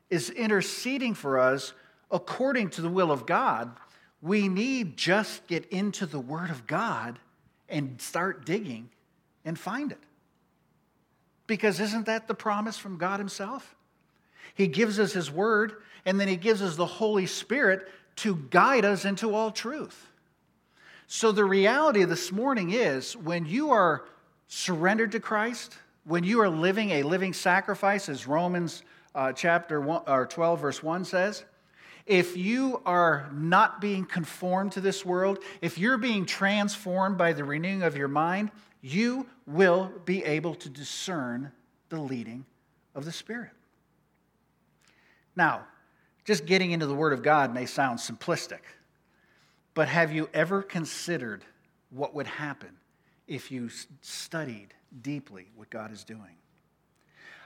is 0.10 0.29
interceding 0.29 1.13
for 1.13 1.39
us 1.39 1.74
according 2.10 2.70
to 2.72 2.82
the 2.82 2.89
will 2.89 3.12
of 3.12 3.25
God, 3.25 3.75
we 4.22 4.48
need 4.48 4.96
just 4.96 5.46
get 5.48 5.65
into 5.65 6.05
the 6.05 6.20
Word 6.20 6.50
of 6.50 6.65
God 6.65 7.20
and 7.67 8.00
start 8.00 8.46
digging 8.46 8.89
and 9.43 9.60
find 9.60 9.91
it. 9.91 10.00
Because 11.48 11.82
isn't 11.82 12.05
that 12.05 12.29
the 12.29 12.34
promise 12.34 12.77
from 12.77 12.98
God 12.98 13.20
Himself? 13.20 13.75
He 14.55 14.67
gives 14.67 15.00
us 15.00 15.12
His 15.12 15.29
Word, 15.29 15.74
and 16.05 16.17
then 16.17 16.29
He 16.29 16.38
gives 16.38 16.62
us 16.62 16.77
the 16.77 16.86
Holy 16.86 17.25
Spirit 17.25 17.89
to 18.17 18.36
guide 18.50 18.86
us 18.86 19.05
into 19.05 19.34
all 19.34 19.51
truth. 19.51 20.10
So, 21.08 21.32
the 21.32 21.46
reality 21.46 22.03
this 22.05 22.32
morning 22.32 22.72
is 22.72 23.15
when 23.15 23.46
you 23.46 23.72
are 23.72 24.05
surrendered 24.48 25.12
to 25.12 25.20
Christ, 25.20 25.77
when 26.05 26.24
you 26.24 26.41
are 26.41 26.50
living 26.50 26.91
a 26.91 27.03
living 27.03 27.34
sacrifice, 27.34 28.10
as 28.10 28.27
Romans 28.27 28.84
uh, 29.15 29.32
chapter 29.32 29.79
one, 29.79 30.01
or 30.08 30.25
12, 30.25 30.60
verse 30.60 30.84
1 30.84 31.05
says, 31.05 31.43
if 32.05 32.36
you 32.36 32.82
are 32.86 33.29
not 33.34 33.79
being 33.79 34.05
conformed 34.05 34.74
to 34.74 34.82
this 34.82 35.05
world, 35.05 35.39
if 35.62 35.77
you're 35.77 35.98
being 35.98 36.25
transformed 36.25 37.17
by 37.17 37.32
the 37.32 37.43
renewing 37.43 37.84
of 37.84 37.96
your 37.96 38.10
mind, 38.10 38.51
you 38.82 39.25
will 39.48 39.91
be 40.03 40.24
able 40.24 40.55
to 40.55 40.70
discern 40.70 41.51
the 41.89 42.00
leading 42.00 42.46
of 42.93 43.05
the 43.05 43.12
Spirit. 43.12 43.51
Now, 45.36 45.65
just 46.25 46.45
getting 46.45 46.71
into 46.71 46.85
the 46.85 46.95
Word 46.95 47.13
of 47.13 47.21
God 47.21 47.53
may 47.53 47.65
sound 47.65 47.99
simplistic, 47.99 48.61
but 49.73 49.87
have 49.87 50.11
you 50.11 50.29
ever 50.33 50.61
considered 50.61 51.43
what 51.89 52.13
would 52.13 52.27
happen 52.27 52.69
if 53.27 53.51
you 53.51 53.69
studied 54.01 54.73
deeply 55.01 55.47
what 55.55 55.69
God 55.69 55.91
is 55.91 56.03
doing? 56.03 56.37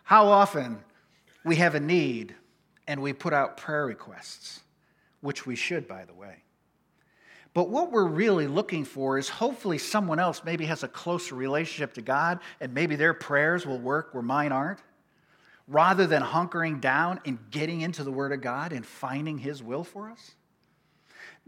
How 0.04 0.28
often 0.28 0.80
we 1.44 1.56
have 1.58 1.76
a 1.76 1.80
need 1.80 2.36
and 2.88 3.02
we 3.02 3.14
put 3.14 3.34
out 3.34 3.58
prayer 3.58 3.86
requests, 3.86 4.62
which 5.22 5.46
we 5.46 5.56
should, 5.56 5.88
by 5.88 6.06
the 6.06 6.14
way. 6.14 6.44
But 7.54 7.70
what 7.70 7.92
we're 7.92 8.06
really 8.06 8.48
looking 8.48 8.86
for 8.86 9.18
is 9.18 9.30
hopefully 9.30 9.78
someone 9.78 10.20
else 10.20 10.44
maybe 10.46 10.66
has 10.66 10.84
a 10.84 10.88
closer 10.88 11.36
relationship 11.36 11.94
to 11.96 12.02
God 12.02 12.40
and 12.62 12.74
maybe 12.74 12.96
their 12.96 13.14
prayers 13.14 13.66
will 13.66 13.80
work 13.80 14.14
where 14.14 14.24
mine 14.24 14.52
aren't 14.52 14.80
rather 15.68 16.08
than 16.08 16.22
hunkering 16.22 16.80
down 16.80 17.20
and 17.26 17.38
getting 17.52 17.82
into 17.82 18.04
the 18.04 18.12
Word 18.12 18.32
of 18.32 18.42
God 18.42 18.72
and 18.72 18.86
finding 18.86 19.38
His 19.38 19.62
will 19.62 19.84
for 19.84 20.10
us? 20.10 20.32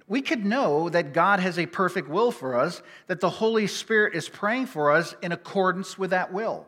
We 0.07 0.21
could 0.21 0.43
know 0.43 0.89
that 0.89 1.13
God 1.13 1.39
has 1.39 1.59
a 1.59 1.65
perfect 1.65 2.09
will 2.09 2.31
for 2.31 2.55
us, 2.55 2.81
that 3.07 3.19
the 3.19 3.29
Holy 3.29 3.67
Spirit 3.67 4.15
is 4.15 4.27
praying 4.27 4.65
for 4.65 4.91
us 4.91 5.15
in 5.21 5.31
accordance 5.31 5.97
with 5.97 6.09
that 6.09 6.33
will, 6.33 6.67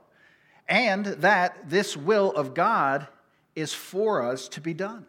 and 0.68 1.06
that 1.06 1.70
this 1.70 1.98
will 1.98 2.32
of 2.32 2.54
God 2.54 3.08
is 3.56 3.74
for 3.74 4.24
us 4.24 4.48
to 4.50 4.62
be 4.62 4.74
done 4.74 5.06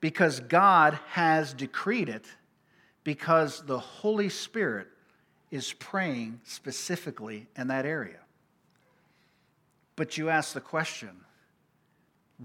because 0.00 0.40
God 0.40 0.98
has 1.12 1.54
decreed 1.54 2.10
it, 2.10 2.26
because 3.04 3.62
the 3.62 3.78
Holy 3.78 4.28
Spirit 4.28 4.86
is 5.50 5.72
praying 5.72 6.40
specifically 6.44 7.46
in 7.56 7.68
that 7.68 7.86
area. 7.86 8.18
But 9.96 10.18
you 10.18 10.28
ask 10.28 10.52
the 10.52 10.60
question 10.60 11.10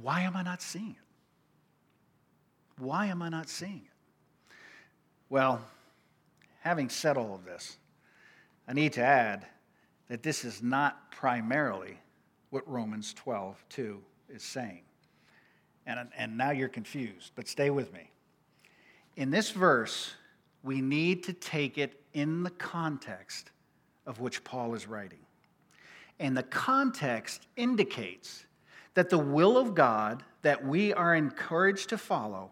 why 0.01 0.22
am 0.22 0.36
I 0.36 0.44
not 0.44 0.62
seeing 0.62 0.91
it? 0.91 2.82
Why 2.82 3.08
am 3.08 3.22
I 3.22 3.29
not 3.29 3.50
seeing 3.50 3.82
it? 3.86 4.53
Well, 5.29 5.62
having 6.62 6.89
said 6.89 7.18
all 7.18 7.36
of 7.36 7.46
this, 7.46 7.77
I 8.68 8.74
need 8.74 8.94
to 8.94 9.03
add 9.03 9.46
that 10.08 10.24
this 10.24 10.44
is 10.44 10.63
not 10.63 11.12
primarily 11.12 11.98
what 12.50 12.68
Romans 12.68 13.13
12, 13.13 13.63
2 13.70 14.01
is 14.29 14.44
saying. 14.44 14.82
And, 15.86 16.08
and 16.18 16.38
now 16.38 16.51
you're 16.51 16.70
confused, 16.70 17.32
but 17.36 17.48
stay 17.48 17.70
with 17.70 17.94
me. 17.94 18.12
In 19.15 19.32
this 19.32 19.51
verse, 19.51 20.13
we 20.63 20.82
need 20.82 21.24
to 21.24 21.34
take 21.34 21.77
it 21.77 22.01
in 22.13 22.44
the 22.44 22.50
context 22.51 23.51
of 24.06 24.20
which 24.20 24.44
Paul 24.44 24.74
is 24.75 24.88
writing. 24.88 25.20
And 26.20 26.36
the 26.36 26.44
context 26.44 27.48
indicates 27.56 28.46
that 28.93 29.10
the 29.10 29.17
will 29.17 29.58
of 29.58 29.75
God 29.75 30.24
that 30.41 30.65
we 30.65 30.93
are 30.93 31.15
encouraged 31.15 31.89
to 31.89 31.98
follow 31.98 32.51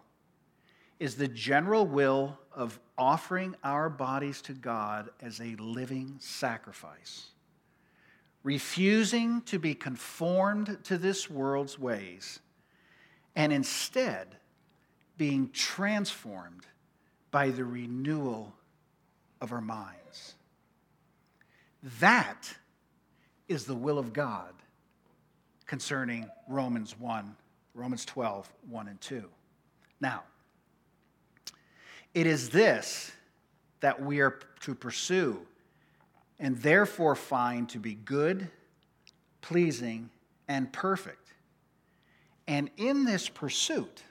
is 0.98 1.16
the 1.16 1.28
general 1.28 1.86
will 1.86 2.38
of 2.52 2.78
offering 2.96 3.54
our 3.62 3.88
bodies 3.88 4.42
to 4.42 4.52
God 4.52 5.10
as 5.20 5.40
a 5.40 5.54
living 5.56 6.16
sacrifice, 6.18 7.28
refusing 8.42 9.40
to 9.42 9.58
be 9.58 9.74
conformed 9.74 10.78
to 10.84 10.98
this 10.98 11.30
world's 11.30 11.78
ways, 11.78 12.40
and 13.36 13.52
instead 13.52 14.36
being 15.16 15.50
transformed 15.52 16.66
by 17.30 17.50
the 17.50 17.64
renewal 17.64 18.54
of 19.40 19.52
our 19.52 19.60
minds. 19.60 20.34
That 22.00 22.54
is 23.46 23.64
the 23.64 23.74
will 23.74 23.98
of 23.98 24.12
God 24.12 24.52
concerning 25.68 26.28
Romans 26.48 26.98
1, 26.98 27.36
Romans 27.74 28.04
12, 28.06 28.52
1 28.68 28.88
and 28.88 29.00
2. 29.00 29.24
Now, 30.00 30.24
it 32.14 32.26
is 32.26 32.48
this 32.48 33.12
that 33.80 34.02
we 34.02 34.20
are 34.20 34.40
to 34.60 34.74
pursue 34.74 35.40
and 36.40 36.56
therefore 36.58 37.14
find 37.14 37.68
to 37.68 37.78
be 37.78 37.94
good, 37.94 38.50
pleasing, 39.40 40.10
and 40.48 40.72
perfect. 40.72 41.34
And 42.48 42.70
in 42.76 43.04
this 43.04 43.28
pursuit, 43.28 44.02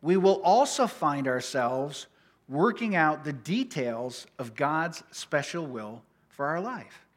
we 0.00 0.16
will 0.16 0.40
also 0.42 0.86
find 0.86 1.28
ourselves 1.28 2.06
working 2.48 2.96
out 2.96 3.24
the 3.24 3.32
details 3.32 4.26
of 4.38 4.54
God's 4.54 5.02
special 5.10 5.66
will 5.66 6.02
for 6.28 6.46
our 6.46 6.60
life. 6.60 7.07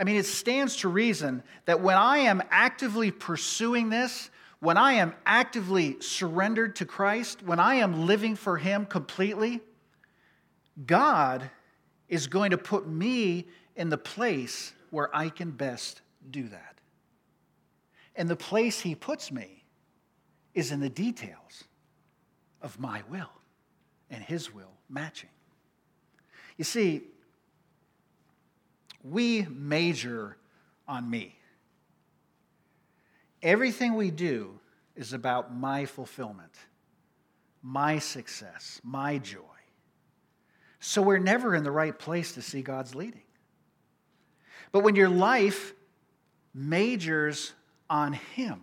I 0.00 0.04
mean, 0.04 0.16
it 0.16 0.24
stands 0.24 0.76
to 0.76 0.88
reason 0.88 1.42
that 1.66 1.82
when 1.82 1.98
I 1.98 2.20
am 2.20 2.42
actively 2.50 3.10
pursuing 3.10 3.90
this, 3.90 4.30
when 4.58 4.78
I 4.78 4.94
am 4.94 5.12
actively 5.26 5.98
surrendered 6.00 6.76
to 6.76 6.86
Christ, 6.86 7.42
when 7.42 7.60
I 7.60 7.74
am 7.76 8.06
living 8.06 8.34
for 8.34 8.56
Him 8.56 8.86
completely, 8.86 9.60
God 10.86 11.50
is 12.08 12.28
going 12.28 12.52
to 12.52 12.58
put 12.58 12.88
me 12.88 13.46
in 13.76 13.90
the 13.90 13.98
place 13.98 14.72
where 14.88 15.14
I 15.14 15.28
can 15.28 15.50
best 15.50 16.00
do 16.30 16.48
that. 16.48 16.78
And 18.16 18.26
the 18.26 18.36
place 18.36 18.80
He 18.80 18.94
puts 18.94 19.30
me 19.30 19.64
is 20.54 20.72
in 20.72 20.80
the 20.80 20.88
details 20.88 21.64
of 22.62 22.80
my 22.80 23.02
will 23.10 23.32
and 24.08 24.24
His 24.24 24.50
will 24.50 24.72
matching. 24.88 25.28
You 26.56 26.64
see, 26.64 27.02
we 29.02 29.42
major 29.48 30.36
on 30.86 31.08
me. 31.08 31.36
Everything 33.42 33.94
we 33.94 34.10
do 34.10 34.58
is 34.96 35.12
about 35.12 35.54
my 35.54 35.86
fulfillment, 35.86 36.54
my 37.62 37.98
success, 37.98 38.80
my 38.84 39.18
joy. 39.18 39.40
So 40.80 41.02
we're 41.02 41.18
never 41.18 41.54
in 41.54 41.64
the 41.64 41.70
right 41.70 41.96
place 41.98 42.32
to 42.32 42.42
see 42.42 42.62
God's 42.62 42.94
leading. 42.94 43.22
But 44.72 44.80
when 44.80 44.96
your 44.96 45.08
life 45.08 45.72
majors 46.54 47.52
on 47.88 48.12
Him, 48.12 48.62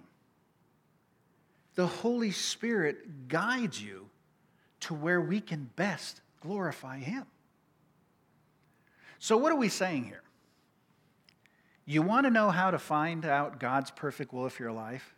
the 1.75 1.87
Holy 1.87 2.31
Spirit 2.31 3.27
guides 3.27 3.81
you 3.81 4.09
to 4.81 4.93
where 4.93 5.21
we 5.21 5.39
can 5.41 5.69
best 5.75 6.21
glorify 6.41 6.99
Him. 6.99 7.25
So, 9.19 9.37
what 9.37 9.51
are 9.51 9.57
we 9.57 9.69
saying 9.69 10.05
here? 10.05 10.21
You 11.89 12.01
want 12.01 12.25
to 12.25 12.29
know 12.29 12.49
how 12.49 12.69
to 12.69 12.77
find 12.77 13.25
out 13.25 13.61
God's 13.61 13.91
perfect 13.91 14.33
will 14.33 14.49
for 14.49 14.61
your 14.61 14.73
life? 14.73 15.15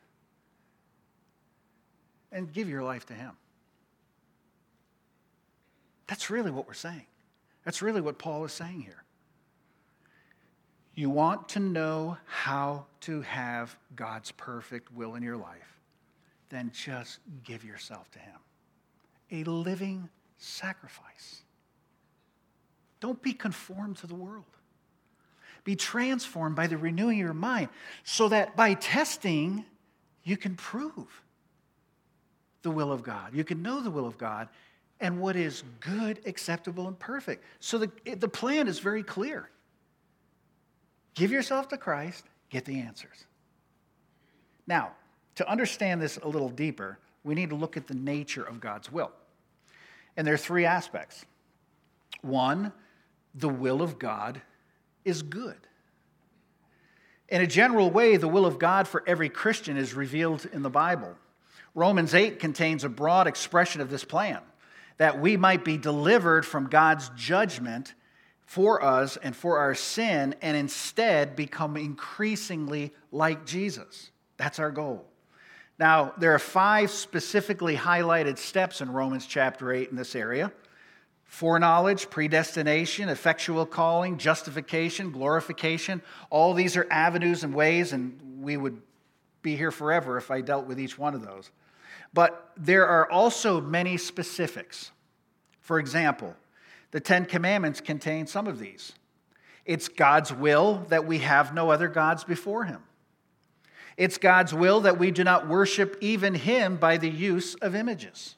And 2.31 2.53
give 2.53 2.69
your 2.69 2.83
life 2.83 3.07
to 3.07 3.15
Him. 3.15 3.31
That's 6.05 6.29
really 6.29 6.51
what 6.51 6.67
we're 6.67 6.75
saying. 6.75 7.07
That's 7.65 7.81
really 7.81 8.01
what 8.01 8.19
Paul 8.19 8.45
is 8.45 8.53
saying 8.53 8.81
here. 8.81 9.03
You 10.93 11.09
want 11.09 11.49
to 11.49 11.59
know 11.59 12.17
how 12.27 12.85
to 13.01 13.21
have 13.21 13.75
God's 13.95 14.31
perfect 14.31 14.93
will 14.93 15.15
in 15.15 15.23
your 15.23 15.37
life, 15.37 15.79
then 16.49 16.71
just 16.71 17.19
give 17.43 17.63
yourself 17.63 18.11
to 18.11 18.19
Him. 18.19 18.35
A 19.31 19.43
living 19.49 20.07
sacrifice. 20.37 21.41
Don't 22.99 23.21
be 23.23 23.33
conformed 23.33 23.97
to 23.97 24.07
the 24.07 24.15
world. 24.15 24.45
Be 25.63 25.75
transformed 25.75 26.55
by 26.55 26.67
the 26.67 26.77
renewing 26.77 27.19
of 27.19 27.25
your 27.25 27.33
mind 27.33 27.69
so 28.03 28.29
that 28.29 28.55
by 28.55 28.73
testing, 28.75 29.65
you 30.23 30.37
can 30.37 30.55
prove 30.55 31.07
the 32.61 32.71
will 32.71 32.91
of 32.91 33.03
God. 33.03 33.33
You 33.33 33.43
can 33.43 33.61
know 33.61 33.81
the 33.81 33.91
will 33.91 34.05
of 34.05 34.17
God 34.17 34.49
and 34.99 35.19
what 35.19 35.35
is 35.35 35.63
good, 35.79 36.19
acceptable, 36.25 36.87
and 36.87 36.97
perfect. 36.99 37.43
So 37.59 37.77
the, 37.77 37.91
the 38.15 38.27
plan 38.27 38.67
is 38.67 38.79
very 38.79 39.03
clear. 39.03 39.49
Give 41.13 41.31
yourself 41.31 41.67
to 41.69 41.77
Christ, 41.77 42.25
get 42.49 42.65
the 42.65 42.79
answers. 42.79 43.25
Now, 44.67 44.91
to 45.35 45.49
understand 45.49 46.01
this 46.01 46.17
a 46.17 46.27
little 46.27 46.49
deeper, 46.49 46.99
we 47.23 47.33
need 47.33 47.49
to 47.49 47.55
look 47.55 47.77
at 47.77 47.87
the 47.87 47.95
nature 47.95 48.43
of 48.43 48.59
God's 48.59 48.91
will. 48.91 49.11
And 50.17 50.27
there 50.27 50.33
are 50.33 50.37
three 50.37 50.65
aspects. 50.65 51.25
One, 52.21 52.73
the 53.35 53.49
will 53.49 53.81
of 53.81 53.99
God 53.99 54.41
is 55.09 55.21
good. 55.21 55.57
In 57.27 57.41
a 57.41 57.47
general 57.47 57.91
way, 57.91 58.17
the 58.17 58.27
will 58.27 58.45
of 58.45 58.57
God 58.57 58.87
for 58.87 59.03
every 59.05 59.29
Christian 59.29 59.77
is 59.77 59.93
revealed 59.93 60.47
in 60.51 60.63
the 60.63 60.69
Bible. 60.69 61.15
Romans 61.75 62.15
8 62.15 62.39
contains 62.39 62.83
a 62.83 62.89
broad 62.89 63.27
expression 63.27 63.81
of 63.81 63.89
this 63.89 64.03
plan 64.03 64.39
that 64.97 65.19
we 65.19 65.37
might 65.37 65.63
be 65.63 65.77
delivered 65.77 66.45
from 66.45 66.67
God's 66.67 67.09
judgment 67.15 67.93
for 68.45 68.83
us 68.83 69.15
and 69.15 69.35
for 69.35 69.59
our 69.59 69.75
sin, 69.75 70.33
and 70.41 70.57
instead 70.57 71.35
become 71.35 71.77
increasingly 71.77 72.91
like 73.11 73.45
Jesus. 73.45 74.09
That's 74.37 74.57
our 74.57 74.71
goal. 74.71 75.05
Now, 75.77 76.13
there 76.17 76.33
are 76.33 76.39
five 76.39 76.89
specifically 76.89 77.75
highlighted 77.75 78.39
steps 78.39 78.81
in 78.81 78.91
Romans 78.91 79.27
chapter 79.27 79.71
8 79.71 79.91
in 79.91 79.95
this 79.95 80.15
area 80.15 80.51
foreknowledge, 81.29 82.09
predestination, 82.09 83.07
effectual 83.07 83.63
calling, 83.65 84.17
justification, 84.17 85.11
glorification. 85.11 86.01
All 86.31 86.55
these 86.55 86.75
are 86.75 86.87
avenues 86.89 87.43
and 87.43 87.53
ways, 87.53 87.93
and 87.93 88.19
we 88.41 88.57
would 88.57 88.81
be 89.43 89.55
here 89.55 89.71
forever 89.71 90.17
if 90.17 90.31
I 90.31 90.41
dealt 90.41 90.65
with 90.65 90.79
each 90.79 90.97
one 90.97 91.13
of 91.13 91.23
those. 91.23 91.51
But 92.13 92.51
there 92.57 92.87
are 92.87 93.09
also 93.09 93.61
many 93.61 93.95
specifics. 93.95 94.91
For 95.61 95.77
example, 95.77 96.35
the 96.91 96.99
Ten 96.99 97.25
Commandments 97.25 97.79
contain 97.79 98.25
some 98.25 98.47
of 98.47 98.57
these. 98.57 98.93
It's 99.65 99.87
God's 99.87 100.33
will 100.33 100.83
that 100.89 101.05
we 101.05 101.19
have 101.19 101.53
no 101.53 101.69
other 101.69 101.87
gods 101.87 102.23
before 102.23 102.63
Him. 102.63 102.81
It's 103.97 104.17
God's 104.17 104.53
will 104.53 104.81
that 104.81 104.97
we 104.97 105.11
do 105.11 105.23
not 105.23 105.47
worship 105.47 105.95
even 106.01 106.33
Him 106.33 106.77
by 106.77 106.97
the 106.97 107.09
use 107.09 107.53
of 107.55 107.75
images 107.75 108.35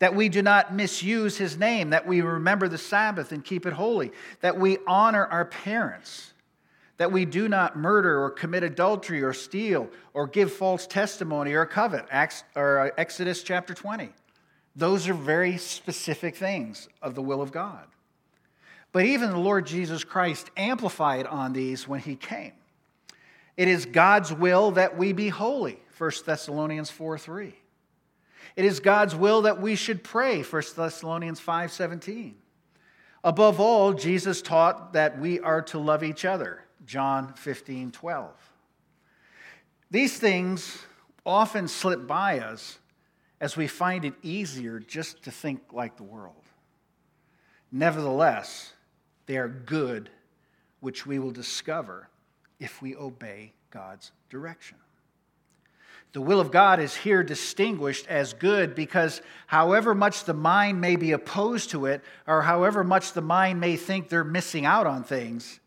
that 0.00 0.14
we 0.14 0.28
do 0.28 0.42
not 0.42 0.74
misuse 0.74 1.36
his 1.36 1.56
name, 1.56 1.90
that 1.90 2.06
we 2.06 2.22
remember 2.22 2.68
the 2.68 2.78
Sabbath 2.78 3.32
and 3.32 3.44
keep 3.44 3.66
it 3.66 3.74
holy, 3.74 4.10
that 4.40 4.58
we 4.58 4.78
honor 4.86 5.26
our 5.26 5.44
parents, 5.44 6.32
that 6.96 7.12
we 7.12 7.24
do 7.24 7.48
not 7.48 7.76
murder 7.76 8.22
or 8.22 8.30
commit 8.30 8.62
adultery 8.62 9.22
or 9.22 9.32
steal 9.32 9.88
or 10.12 10.26
give 10.26 10.52
false 10.52 10.86
testimony 10.86 11.52
or 11.52 11.66
covet. 11.66 12.06
Acts, 12.10 12.44
or 12.56 12.80
uh, 12.80 12.90
Exodus 12.96 13.42
chapter 13.42 13.74
20. 13.74 14.10
Those 14.74 15.06
are 15.06 15.14
very 15.14 15.58
specific 15.58 16.34
things 16.34 16.88
of 17.02 17.14
the 17.14 17.22
will 17.22 17.42
of 17.42 17.52
God. 17.52 17.86
But 18.92 19.04
even 19.04 19.30
the 19.30 19.38
Lord 19.38 19.66
Jesus 19.66 20.02
Christ 20.02 20.50
amplified 20.56 21.26
on 21.26 21.52
these 21.52 21.86
when 21.86 22.00
he 22.00 22.16
came. 22.16 22.52
It 23.56 23.68
is 23.68 23.84
God's 23.84 24.32
will 24.32 24.70
that 24.72 24.96
we 24.96 25.12
be 25.12 25.28
holy, 25.28 25.78
1 25.98 26.10
Thessalonians 26.24 26.90
4 26.90 27.18
3. 27.18 27.54
It 28.56 28.64
is 28.64 28.80
God's 28.80 29.14
will 29.14 29.42
that 29.42 29.60
we 29.60 29.76
should 29.76 30.02
pray, 30.02 30.42
1 30.42 30.76
Thessalonians 30.76 31.40
5:17. 31.40 32.34
Above 33.22 33.60
all, 33.60 33.92
Jesus 33.92 34.40
taught 34.40 34.92
that 34.94 35.18
we 35.18 35.40
are 35.40 35.62
to 35.62 35.78
love 35.78 36.02
each 36.02 36.24
other, 36.24 36.64
John 36.84 37.34
15:12. 37.34 38.34
These 39.90 40.18
things 40.18 40.84
often 41.26 41.68
slip 41.68 42.06
by 42.06 42.40
us 42.40 42.78
as 43.40 43.56
we 43.56 43.66
find 43.66 44.04
it 44.04 44.14
easier 44.22 44.78
just 44.78 45.22
to 45.24 45.30
think 45.30 45.72
like 45.72 45.96
the 45.96 46.02
world. 46.02 46.44
Nevertheless, 47.72 48.72
they 49.26 49.36
are 49.36 49.48
good, 49.48 50.10
which 50.80 51.06
we 51.06 51.18
will 51.18 51.30
discover 51.30 52.08
if 52.58 52.82
we 52.82 52.96
obey 52.96 53.52
God's 53.70 54.12
direction. 54.28 54.76
The 56.12 56.20
will 56.20 56.40
of 56.40 56.50
God 56.50 56.80
is 56.80 56.96
here 56.96 57.22
distinguished 57.22 58.06
as 58.08 58.32
good 58.32 58.74
because, 58.74 59.22
however 59.46 59.94
much 59.94 60.24
the 60.24 60.34
mind 60.34 60.80
may 60.80 60.96
be 60.96 61.12
opposed 61.12 61.70
to 61.70 61.86
it, 61.86 62.02
or 62.26 62.42
however 62.42 62.82
much 62.82 63.12
the 63.12 63.20
mind 63.20 63.60
may 63.60 63.76
think 63.76 64.08
they're 64.08 64.24
missing 64.24 64.66
out 64.66 64.86
on 64.86 65.04
things, 65.04 65.60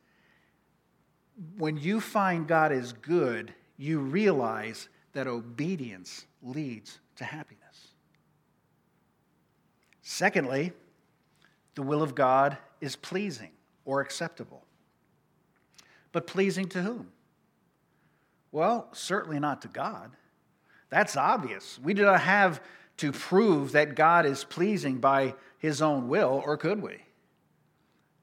when 1.58 1.78
you 1.78 2.02
find 2.02 2.48
God 2.48 2.72
is 2.72 2.94
good, 2.94 3.54
you 3.78 4.00
realize 4.00 4.90
that 5.14 5.28
obedience 5.28 6.26
leads 6.42 7.00
to 7.16 7.24
happiness. 7.24 7.64
Secondly, 10.02 10.74
the 11.76 11.82
will 11.82 12.04
of 12.04 12.16
God 12.16 12.58
is 12.82 12.96
pleasing 12.96 13.52
or 13.86 14.02
acceptable. 14.02 14.64
But 16.12 16.28
pleasing 16.28 16.68
to 16.70 16.82
whom? 16.82 17.12
Well, 18.52 18.90
certainly 18.92 19.40
not 19.40 19.62
to 19.64 19.68
God. 19.70 20.12
That's 20.94 21.18
obvious. 21.18 21.80
We 21.82 21.96
do 21.96 22.04
not 22.04 22.22
have 22.22 22.62
to 22.98 23.12
prove 23.12 23.72
that 23.72 23.96
God 23.96 24.28
is 24.28 24.44
pleasing 24.44 25.00
by 25.00 25.34
his 25.58 25.82
own 25.82 26.08
will, 26.08 26.44
or 26.46 26.56
could 26.56 26.84
we? 26.84 26.98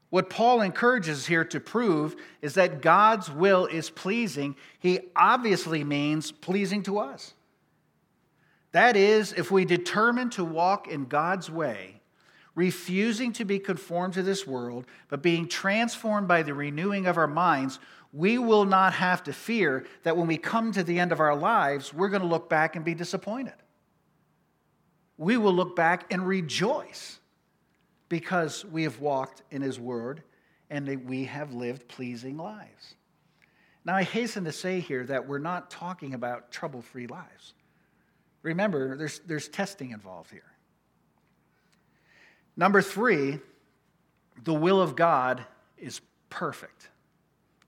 What 0.09 0.29
Paul 0.29 0.61
encourages 0.61 1.25
here 1.25 1.43
to 1.43 1.59
prove 1.59 2.15
is 2.41 2.53
that 2.53 2.81
God's 2.81 3.29
will 3.29 3.65
is 3.65 3.89
pleasing. 3.89 4.55
He 4.79 5.01
obviously 5.17 5.83
means 5.83 6.31
pleasing 6.31 6.81
to 6.83 6.99
us. 6.99 7.33
That 8.71 8.95
is, 8.95 9.33
if 9.33 9.51
we 9.51 9.65
determine 9.65 10.29
to 10.31 10.45
walk 10.45 10.87
in 10.87 11.07
God's 11.07 11.51
way, 11.51 11.99
refusing 12.55 13.33
to 13.33 13.43
be 13.43 13.59
conformed 13.59 14.13
to 14.13 14.23
this 14.23 14.47
world, 14.47 14.85
but 15.09 15.21
being 15.21 15.49
transformed 15.49 16.29
by 16.29 16.41
the 16.41 16.53
renewing 16.53 17.05
of 17.05 17.17
our 17.17 17.27
minds, 17.27 17.79
we 18.13 18.37
will 18.37 18.65
not 18.65 18.93
have 18.93 19.23
to 19.23 19.33
fear 19.33 19.85
that 20.03 20.17
when 20.17 20.27
we 20.27 20.37
come 20.37 20.71
to 20.73 20.83
the 20.83 20.99
end 20.99 21.11
of 21.11 21.19
our 21.19 21.35
lives, 21.35 21.93
we're 21.93 22.09
going 22.09 22.21
to 22.21 22.27
look 22.27 22.49
back 22.49 22.75
and 22.75 22.83
be 22.83 22.93
disappointed. 22.93 23.53
We 25.17 25.37
will 25.37 25.53
look 25.53 25.75
back 25.75 26.11
and 26.11 26.27
rejoice 26.27 27.19
because 28.09 28.65
we 28.65 28.83
have 28.83 28.99
walked 28.99 29.43
in 29.51 29.61
His 29.61 29.79
Word 29.79 30.23
and 30.69 31.07
we 31.07 31.25
have 31.25 31.53
lived 31.53 31.87
pleasing 31.87 32.37
lives. 32.37 32.95
Now, 33.85 33.95
I 33.95 34.03
hasten 34.03 34.43
to 34.45 34.51
say 34.51 34.79
here 34.79 35.05
that 35.05 35.27
we're 35.27 35.39
not 35.39 35.71
talking 35.71 36.13
about 36.13 36.51
trouble 36.51 36.81
free 36.81 37.07
lives. 37.07 37.53
Remember, 38.43 38.97
there's, 38.97 39.19
there's 39.19 39.47
testing 39.47 39.91
involved 39.91 40.31
here. 40.31 40.43
Number 42.57 42.81
three, 42.81 43.39
the 44.43 44.53
will 44.53 44.81
of 44.81 44.95
God 44.95 45.45
is 45.77 46.01
perfect. 46.29 46.90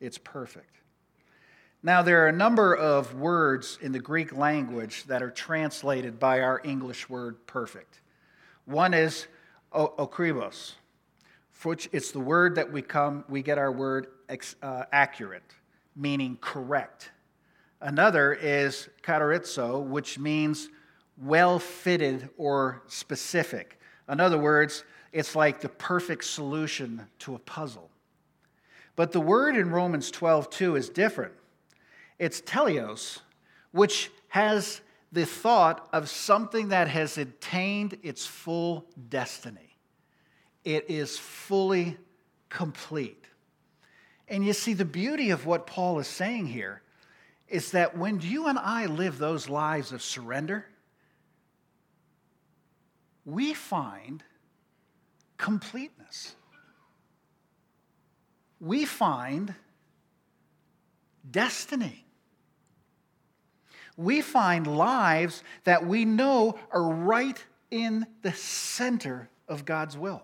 It's 0.04 0.18
perfect. 0.18 0.82
Now, 1.82 2.02
there 2.02 2.26
are 2.26 2.28
a 2.28 2.34
number 2.34 2.76
of 2.76 3.16
words 3.16 3.78
in 3.82 3.94
the 3.94 4.02
Greek 4.02 4.36
language 4.36 5.06
that 5.06 5.24
are 5.24 5.32
translated 5.32 6.20
by 6.20 6.42
our 6.42 6.60
English 6.66 7.08
word 7.08 7.48
perfect. 7.48 8.02
One 8.66 8.94
is 8.94 9.28
okribos, 9.74 10.74
which 11.64 11.88
it's 11.94 12.12
the 12.12 12.20
word 12.20 12.56
that 12.56 12.70
we 12.70 12.82
come 12.82 13.24
we 13.30 13.42
get 13.42 13.58
our 13.58 13.72
word 13.72 14.08
uh, 14.62 14.84
accurate, 14.92 15.56
meaning 15.96 16.38
correct. 16.42 17.12
Another 17.80 18.34
is 18.34 18.90
katarizo, 19.04 19.82
which 19.86 20.20
means 20.20 20.68
well 21.18 21.60
fitted 21.60 22.28
or 22.38 22.84
specific. 22.88 23.80
In 24.10 24.20
other 24.20 24.38
words, 24.38 24.84
it's 25.14 25.34
like 25.34 25.62
the 25.62 25.70
perfect 25.70 26.26
solution 26.26 27.08
to 27.20 27.36
a 27.36 27.40
puzzle. 27.40 27.90
But 28.96 29.12
the 29.12 29.22
word 29.22 29.56
in 29.56 29.72
Romans 29.72 30.12
12, 30.12 30.50
2 30.50 30.76
is 30.76 30.90
different. 30.90 31.34
It's 32.20 32.42
teleos, 32.42 33.20
which 33.72 34.12
has 34.30 34.82
the 35.12 35.26
thought 35.26 35.88
of 35.94 36.10
something 36.10 36.70
that 36.70 36.88
has 36.88 37.18
attained 37.18 37.98
its 38.04 38.26
full 38.26 38.86
destiny. 39.10 39.78
It 40.64 40.90
is 40.90 41.18
fully 41.18 41.98
complete. 42.50 43.26
And 44.28 44.46
you 44.46 44.54
see, 44.54 44.74
the 44.74 44.86
beauty 44.86 45.32
of 45.32 45.46
what 45.46 45.68
Paul 45.68 46.00
is 46.00 46.08
saying 46.08 46.48
here 46.48 46.82
is 47.48 47.72
that 47.72 47.98
when 47.98 48.22
you 48.22 48.48
and 48.48 48.58
I 48.58 48.86
live 48.86 49.18
those 49.18 49.50
lives 49.50 49.92
of 49.92 50.02
surrender, 50.02 50.66
we 53.26 53.54
find 53.54 54.24
completeness. 55.38 56.36
We 58.64 58.86
find 58.86 59.54
destiny. 61.30 62.06
We 63.98 64.22
find 64.22 64.66
lives 64.66 65.44
that 65.66 65.86
we 65.86 66.06
know 66.06 66.58
are 66.72 66.88
right 66.88 67.44
in 67.72 68.08
the 68.22 68.32
center 68.32 69.30
of 69.50 69.66
God's 69.66 69.98
will. 69.98 70.24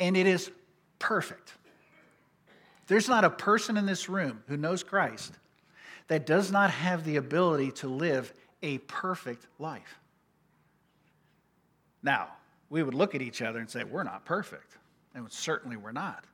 And 0.00 0.16
it 0.16 0.26
is 0.26 0.50
perfect. 0.98 1.52
There's 2.86 3.08
not 3.08 3.24
a 3.24 3.30
person 3.30 3.76
in 3.76 3.84
this 3.84 4.08
room 4.08 4.42
who 4.48 4.56
knows 4.56 4.82
Christ 4.82 5.34
that 6.08 6.24
does 6.24 6.50
not 6.50 6.70
have 6.70 7.04
the 7.04 7.16
ability 7.16 7.70
to 7.72 7.88
live 7.88 8.32
a 8.62 8.78
perfect 8.78 9.46
life. 9.58 9.98
Now, 12.02 12.28
we 12.70 12.82
would 12.82 12.94
look 12.94 13.14
at 13.14 13.20
each 13.20 13.42
other 13.42 13.58
and 13.58 13.68
say, 13.68 13.84
We're 13.84 14.04
not 14.04 14.24
perfect. 14.24 14.78
And 15.14 15.30
certainly 15.30 15.76
we're 15.76 15.92
not. 15.92 16.24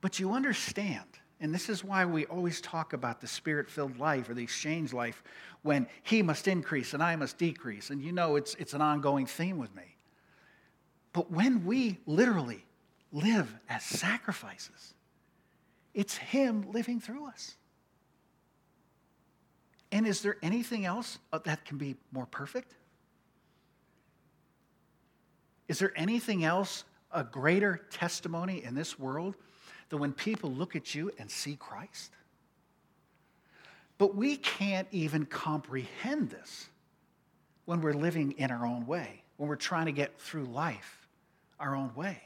But 0.00 0.20
you 0.20 0.32
understand, 0.32 1.06
and 1.40 1.52
this 1.52 1.68
is 1.68 1.82
why 1.82 2.04
we 2.04 2.26
always 2.26 2.60
talk 2.60 2.92
about 2.92 3.20
the 3.20 3.26
spirit 3.26 3.68
filled 3.68 3.98
life 3.98 4.28
or 4.28 4.34
the 4.34 4.42
exchange 4.42 4.92
life 4.92 5.22
when 5.62 5.86
he 6.02 6.22
must 6.22 6.46
increase 6.46 6.94
and 6.94 7.02
I 7.02 7.16
must 7.16 7.38
decrease. 7.38 7.90
And 7.90 8.02
you 8.02 8.12
know 8.12 8.36
it's, 8.36 8.54
it's 8.56 8.74
an 8.74 8.82
ongoing 8.82 9.26
theme 9.26 9.58
with 9.58 9.74
me. 9.74 9.96
But 11.12 11.30
when 11.30 11.64
we 11.64 11.98
literally 12.06 12.64
live 13.12 13.52
as 13.68 13.82
sacrifices, 13.82 14.94
it's 15.94 16.16
Him 16.16 16.70
living 16.72 17.00
through 17.00 17.26
us. 17.26 17.56
And 19.90 20.06
is 20.06 20.20
there 20.20 20.36
anything 20.42 20.84
else 20.84 21.18
uh, 21.32 21.38
that 21.44 21.64
can 21.64 21.78
be 21.78 21.96
more 22.12 22.26
perfect? 22.26 22.74
Is 25.66 25.78
there 25.78 25.92
anything 25.96 26.44
else, 26.44 26.84
a 27.12 27.24
greater 27.24 27.86
testimony 27.90 28.62
in 28.64 28.74
this 28.74 28.98
world 28.98 29.34
than 29.88 29.98
when 30.00 30.12
people 30.12 30.50
look 30.50 30.76
at 30.76 30.94
you 30.94 31.10
and 31.18 31.30
see 31.30 31.56
Christ? 31.56 32.12
But 33.98 34.14
we 34.14 34.36
can't 34.36 34.86
even 34.92 35.26
comprehend 35.26 36.30
this 36.30 36.68
when 37.64 37.80
we're 37.80 37.92
living 37.92 38.32
in 38.32 38.50
our 38.50 38.64
own 38.64 38.86
way, 38.86 39.22
when 39.36 39.48
we're 39.48 39.56
trying 39.56 39.86
to 39.86 39.92
get 39.92 40.18
through 40.20 40.44
life 40.44 41.08
our 41.58 41.74
own 41.74 41.94
way. 41.94 42.20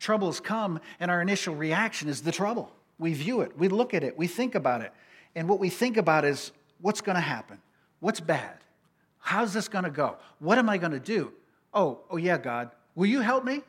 Troubles 0.00 0.40
come, 0.40 0.80
and 0.98 1.10
our 1.10 1.22
initial 1.22 1.54
reaction 1.54 2.08
is 2.08 2.20
the 2.22 2.32
trouble. 2.32 2.72
We 2.98 3.14
view 3.14 3.40
it, 3.40 3.56
we 3.56 3.68
look 3.68 3.94
at 3.94 4.04
it, 4.04 4.18
we 4.18 4.26
think 4.26 4.54
about 4.54 4.82
it. 4.82 4.92
And 5.34 5.48
what 5.48 5.58
we 5.58 5.68
think 5.68 5.96
about 5.96 6.24
is 6.24 6.52
what's 6.80 7.00
going 7.00 7.16
to 7.16 7.20
happen? 7.20 7.58
What's 8.00 8.20
bad? 8.20 8.58
How's 9.18 9.54
this 9.54 9.68
going 9.68 9.84
to 9.84 9.90
go? 9.90 10.16
What 10.38 10.58
am 10.58 10.68
I 10.68 10.76
going 10.76 10.92
to 10.92 11.00
do? 11.00 11.32
Oh, 11.72 12.00
oh 12.10 12.16
yeah, 12.16 12.36
God, 12.36 12.70
will 12.94 13.06
you 13.06 13.20
help 13.20 13.44
me? 13.44 13.62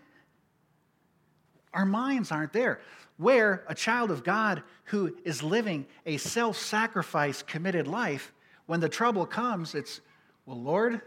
Our 1.74 1.86
minds 1.86 2.32
aren't 2.32 2.54
there. 2.54 2.80
Where 3.18 3.64
a 3.68 3.76
child 3.76 4.12
of 4.12 4.24
God 4.24 4.64
who 4.86 5.16
is 5.24 5.42
living 5.42 5.86
a 6.06 6.18
self 6.18 6.58
sacrifice 6.58 7.42
committed 7.42 7.88
life, 7.88 8.34
when 8.66 8.80
the 8.80 8.90
trouble 8.90 9.26
comes, 9.26 9.76
it's, 9.76 10.02
well, 10.46 10.62
Lord, 10.62 11.02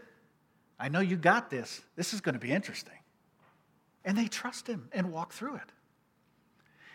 I 0.79 0.89
know 0.89 1.01
you 1.01 1.17
got 1.17 1.49
this. 1.49 1.81
This 1.95 2.13
is 2.13 2.21
going 2.21 2.33
to 2.33 2.39
be 2.39 2.51
interesting. 2.51 2.93
And 4.05 4.17
they 4.17 4.27
trust 4.27 4.65
him 4.65 4.87
and 4.93 5.11
walk 5.11 5.33
through 5.33 5.55
it. 5.55 5.71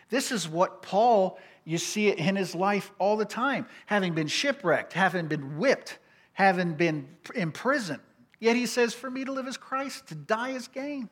This 0.09 0.31
is 0.31 0.47
what 0.47 0.81
Paul, 0.81 1.39
you 1.63 1.77
see 1.77 2.07
it 2.07 2.17
in 2.17 2.35
his 2.35 2.55
life 2.55 2.91
all 2.99 3.17
the 3.17 3.25
time, 3.25 3.67
having 3.85 4.13
been 4.13 4.27
shipwrecked, 4.27 4.93
having 4.93 5.27
been 5.27 5.57
whipped, 5.57 5.97
having 6.33 6.73
been 6.73 7.07
imprisoned. 7.33 8.01
Yet 8.39 8.55
he 8.55 8.65
says, 8.65 8.93
For 8.93 9.09
me 9.09 9.25
to 9.25 9.31
live 9.31 9.47
as 9.47 9.57
Christ, 9.57 10.07
to 10.07 10.15
die 10.15 10.51
as 10.51 10.67
gain. 10.67 11.09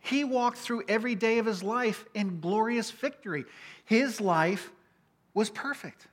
He 0.00 0.24
walked 0.24 0.58
through 0.58 0.84
every 0.88 1.14
day 1.14 1.38
of 1.38 1.46
his 1.46 1.62
life 1.62 2.06
in 2.12 2.40
glorious 2.40 2.90
victory. 2.90 3.44
His 3.84 4.20
life 4.20 4.72
was 5.32 5.48
perfect 5.48 6.08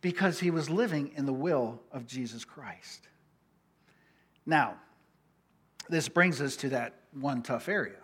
because 0.00 0.40
he 0.40 0.50
was 0.50 0.70
living 0.70 1.10
in 1.16 1.26
the 1.26 1.32
will 1.32 1.80
of 1.92 2.06
Jesus 2.06 2.44
Christ. 2.44 3.08
Now, 4.46 4.76
this 5.88 6.08
brings 6.08 6.40
us 6.40 6.56
to 6.56 6.68
that 6.70 6.94
one 7.12 7.42
tough 7.42 7.68
area. 7.68 7.98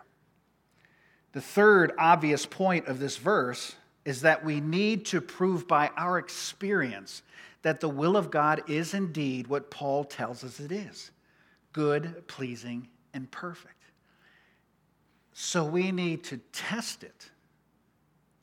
The 1.31 1.41
third 1.41 1.93
obvious 1.97 2.45
point 2.45 2.87
of 2.87 2.99
this 2.99 3.17
verse 3.17 3.75
is 4.05 4.21
that 4.21 4.43
we 4.43 4.59
need 4.59 5.05
to 5.07 5.21
prove 5.21 5.67
by 5.67 5.89
our 5.97 6.17
experience 6.17 7.21
that 7.67 7.81
the 7.81 7.89
will 7.89 8.15
of 8.15 8.31
God 8.31 8.63
is 8.67 8.93
indeed 8.93 9.47
what 9.47 9.69
Paul 9.69 10.05
tells 10.05 10.41
us 10.45 10.61
it 10.61 10.71
is 10.71 11.11
good, 11.73 12.25
pleasing, 12.25 12.87
and 13.13 13.29
perfect. 13.29 13.83
So 15.33 15.65
we 15.65 15.91
need 15.91 16.23
to 16.23 16.37
test 16.53 17.03
it 17.03 17.29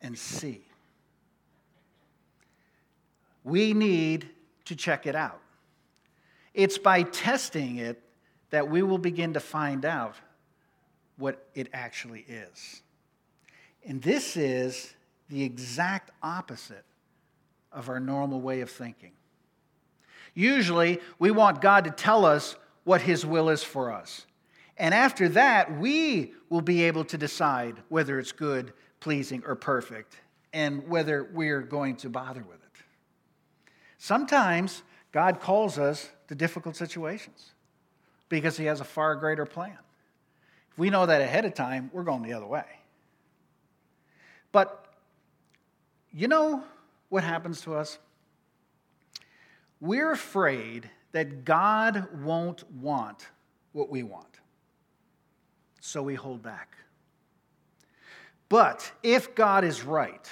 and 0.02 0.18
see. 0.18 0.60
We 3.44 3.72
need 3.72 4.28
to 4.66 4.76
check 4.76 5.06
it 5.06 5.16
out. 5.16 5.40
It's 6.52 6.76
by 6.76 7.02
testing 7.04 7.78
it 7.78 8.02
that 8.50 8.68
we 8.68 8.82
will 8.82 8.98
begin 8.98 9.32
to 9.32 9.40
find 9.40 9.86
out 9.86 10.16
what 11.16 11.48
it 11.54 11.70
actually 11.72 12.26
is. 12.28 12.82
And 13.86 14.02
this 14.02 14.36
is 14.36 14.92
the 15.30 15.42
exact 15.42 16.10
opposite 16.22 16.84
of 17.74 17.88
our 17.88 18.00
normal 18.00 18.40
way 18.40 18.60
of 18.60 18.70
thinking. 18.70 19.12
Usually, 20.34 21.00
we 21.18 21.30
want 21.30 21.60
God 21.60 21.84
to 21.84 21.90
tell 21.90 22.24
us 22.24 22.56
what 22.84 23.02
His 23.02 23.26
will 23.26 23.50
is 23.50 23.62
for 23.62 23.92
us. 23.92 24.26
And 24.76 24.92
after 24.92 25.28
that, 25.30 25.78
we 25.78 26.32
will 26.48 26.60
be 26.60 26.84
able 26.84 27.04
to 27.06 27.18
decide 27.18 27.76
whether 27.88 28.18
it's 28.18 28.32
good, 28.32 28.72
pleasing, 29.00 29.42
or 29.46 29.54
perfect, 29.54 30.16
and 30.52 30.88
whether 30.88 31.28
we're 31.32 31.60
going 31.60 31.96
to 31.96 32.08
bother 32.08 32.42
with 32.42 32.62
it. 32.62 32.82
Sometimes 33.98 34.82
God 35.12 35.40
calls 35.40 35.78
us 35.78 36.10
to 36.28 36.34
difficult 36.34 36.76
situations 36.76 37.52
because 38.28 38.56
He 38.56 38.64
has 38.64 38.80
a 38.80 38.84
far 38.84 39.14
greater 39.14 39.46
plan. 39.46 39.78
If 40.72 40.78
we 40.78 40.90
know 40.90 41.06
that 41.06 41.20
ahead 41.20 41.44
of 41.44 41.54
time, 41.54 41.90
we're 41.92 42.02
going 42.02 42.22
the 42.22 42.32
other 42.32 42.46
way. 42.46 42.64
But 44.50 44.86
you 46.12 46.28
know 46.28 46.64
what 47.08 47.24
happens 47.24 47.60
to 47.62 47.74
us? 47.74 47.98
We're 49.80 50.12
afraid 50.12 50.88
that 51.12 51.44
God 51.44 52.08
won't 52.22 52.68
want 52.72 53.28
what 53.72 53.90
we 53.90 54.02
want. 54.02 54.40
So 55.80 56.02
we 56.02 56.14
hold 56.14 56.42
back. 56.42 56.76
But 58.48 58.90
if 59.02 59.34
God 59.34 59.64
is 59.64 59.82
right 59.84 60.28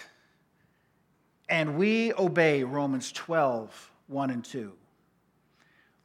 and 1.49 1.77
we 1.77 2.13
obey 2.15 2.65
Romans 2.65 3.13
12, 3.13 3.93
1 4.07 4.31
and 4.31 4.45
2, 4.45 4.73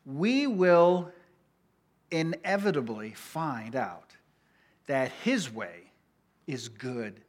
we 0.05 0.47
will 0.47 1.11
inevitably 2.11 3.11
find 3.11 3.75
out 3.75 4.15
that 4.87 5.11
His 5.23 5.51
way 5.51 5.91
is 6.47 6.69
good, 6.69 7.21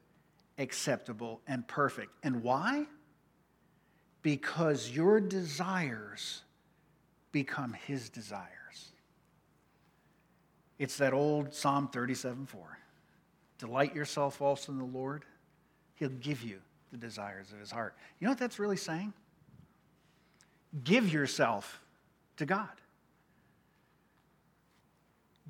acceptable, 0.58 1.40
and 1.46 1.66
perfect. 1.66 2.12
And 2.22 2.42
why? 2.42 2.86
Because 4.22 4.90
your 4.90 5.20
desires 5.20 6.42
become 7.32 7.72
His 7.72 8.08
desires. 8.08 8.92
It's 10.78 10.96
that 10.98 11.12
old 11.12 11.54
Psalm 11.54 11.88
37 11.88 12.46
4. 12.46 12.78
Delight 13.58 13.94
yourself 13.94 14.40
also 14.40 14.72
in 14.72 14.78
the 14.78 14.84
Lord, 14.84 15.24
He'll 15.96 16.08
give 16.08 16.42
you 16.42 16.58
the 16.92 16.96
desires 16.96 17.52
of 17.52 17.58
His 17.58 17.70
heart. 17.70 17.94
You 18.18 18.26
know 18.26 18.32
what 18.32 18.38
that's 18.38 18.58
really 18.58 18.76
saying? 18.76 19.12
Give 20.84 21.12
yourself 21.12 21.80
to 22.36 22.46
God. 22.46 22.68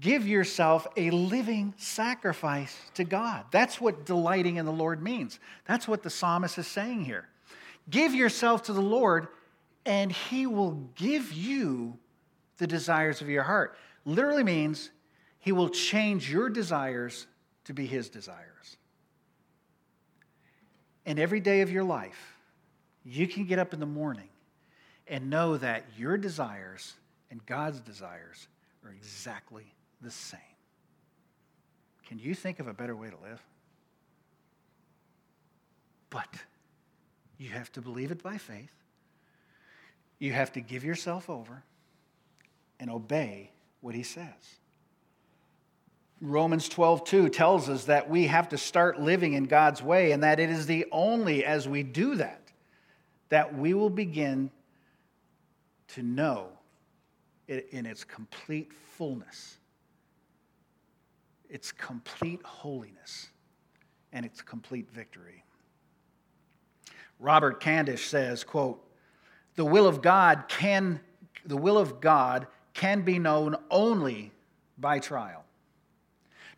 Give 0.01 0.29
yourself 0.29 0.87
a 0.97 1.11
living 1.11 1.75
sacrifice 1.77 2.77
to 2.95 3.05
God. 3.05 3.45
That's 3.51 3.81
what 3.81 4.07
delighting 4.07 4.57
in 4.57 4.65
the 4.65 4.73
Lord 4.73 5.03
means. 5.03 5.41
That's 5.67 5.89
what 5.89 6.05
the 6.05 6.11
psalmist 6.11 6.57
is 6.57 6.69
saying 6.69 7.05
here. 7.05 7.27
Give 7.91 8.15
yourself 8.15 8.65
to 8.65 8.73
the 8.73 8.83
Lord, 8.83 9.29
and 9.87 10.13
He 10.13 10.47
will 10.47 10.73
give 10.95 11.33
you 11.33 11.99
the 12.59 12.67
desires 12.67 13.21
of 13.21 13.29
your 13.29 13.45
heart. 13.45 13.77
Literally 14.05 14.45
means 14.45 14.91
He 15.39 15.53
will 15.53 15.69
change 15.69 16.31
your 16.31 16.51
desires 16.51 17.27
to 17.65 17.73
be 17.73 17.87
His 17.87 18.09
desires. 18.09 18.77
And 21.07 21.19
every 21.19 21.41
day 21.41 21.63
of 21.63 21.71
your 21.71 21.85
life, 21.85 22.37
you 23.05 23.27
can 23.27 23.47
get 23.47 23.59
up 23.59 23.73
in 23.73 23.81
the 23.81 23.87
morning 23.87 24.29
and 25.07 25.31
know 25.31 25.57
that 25.57 25.85
your 25.97 26.19
desires 26.19 26.95
and 27.31 27.45
God's 27.47 27.81
desires 27.81 28.49
are 28.85 28.91
exactly 28.91 29.65
the 30.03 30.11
same. 30.11 30.41
Can 32.07 32.19
you 32.19 32.35
think 32.35 32.61
of 32.61 32.69
a 32.69 32.75
better 32.75 32.95
way 32.95 33.09
to 33.09 33.17
live? 33.23 33.43
But 36.11 36.29
you 37.39 37.51
have 37.51 37.73
to 37.73 37.81
believe 37.81 38.11
it 38.11 38.23
by 38.23 38.37
faith. 38.37 38.73
You 40.19 40.33
have 40.33 40.53
to 40.53 40.61
give 40.61 40.85
yourself 40.85 41.31
over 41.31 41.63
and 42.81 42.91
obey 42.91 43.53
what 43.81 43.95
he 43.95 44.03
says. 44.03 44.59
Romans 46.21 46.69
12, 46.69 47.05
2 47.05 47.29
tells 47.29 47.69
us 47.69 47.85
that 47.85 48.11
we 48.11 48.27
have 48.27 48.49
to 48.49 48.59
start 48.59 49.01
living 49.01 49.35
in 49.35 49.45
God's 49.45 49.81
way, 49.81 50.11
and 50.11 50.25
that 50.25 50.41
it 50.41 50.51
is 50.51 50.67
the 50.67 50.85
only 50.91 51.45
as 51.45 51.69
we 51.69 51.85
do 51.85 52.17
that 52.17 52.43
that 53.29 53.57
we 53.57 53.75
will 53.75 53.91
begin 53.91 54.51
to 55.89 56.03
know 56.03 56.49
it 57.47 57.69
in 57.71 57.87
its 57.87 58.05
complete 58.05 58.73
fullness, 58.73 59.59
its 61.49 61.73
complete 61.73 62.43
holiness, 62.43 63.29
and 64.13 64.25
its 64.25 64.43
complete 64.43 64.91
victory. 64.91 65.45
Robert 67.19 67.61
Candlish 67.61 68.07
says, 68.07 68.45
quote, 68.45 68.83
the 69.57 69.65
will 69.65 69.89
of 69.89 70.03
God 70.03 70.45
can 70.49 71.01
the 71.45 71.57
will 71.57 71.79
of 71.79 72.01
God 72.01 72.47
can 72.75 73.03
be 73.03 73.19
known 73.19 73.57
only 73.71 74.33
by 74.77 74.99
trial. 74.99 75.45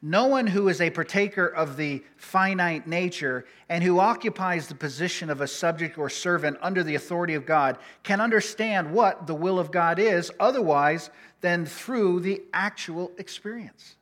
No 0.02 0.26
one 0.26 0.46
who 0.46 0.68
is 0.68 0.80
a 0.80 0.90
partaker 0.90 1.46
of 1.46 1.76
the 1.76 2.02
finite 2.16 2.86
nature 2.86 3.44
and 3.68 3.84
who 3.84 4.00
occupies 4.00 4.66
the 4.66 4.74
position 4.74 5.28
of 5.28 5.42
a 5.42 5.46
subject 5.46 5.98
or 5.98 6.08
servant 6.08 6.56
under 6.62 6.82
the 6.82 6.94
authority 6.94 7.34
of 7.34 7.44
God 7.44 7.78
can 8.02 8.20
understand 8.20 8.92
what 8.92 9.26
the 9.26 9.34
will 9.34 9.58
of 9.58 9.70
God 9.70 9.98
is 9.98 10.32
otherwise 10.40 11.10
than 11.42 11.66
through 11.66 12.20
the 12.20 12.42
actual 12.54 13.12
experience. 13.18 13.96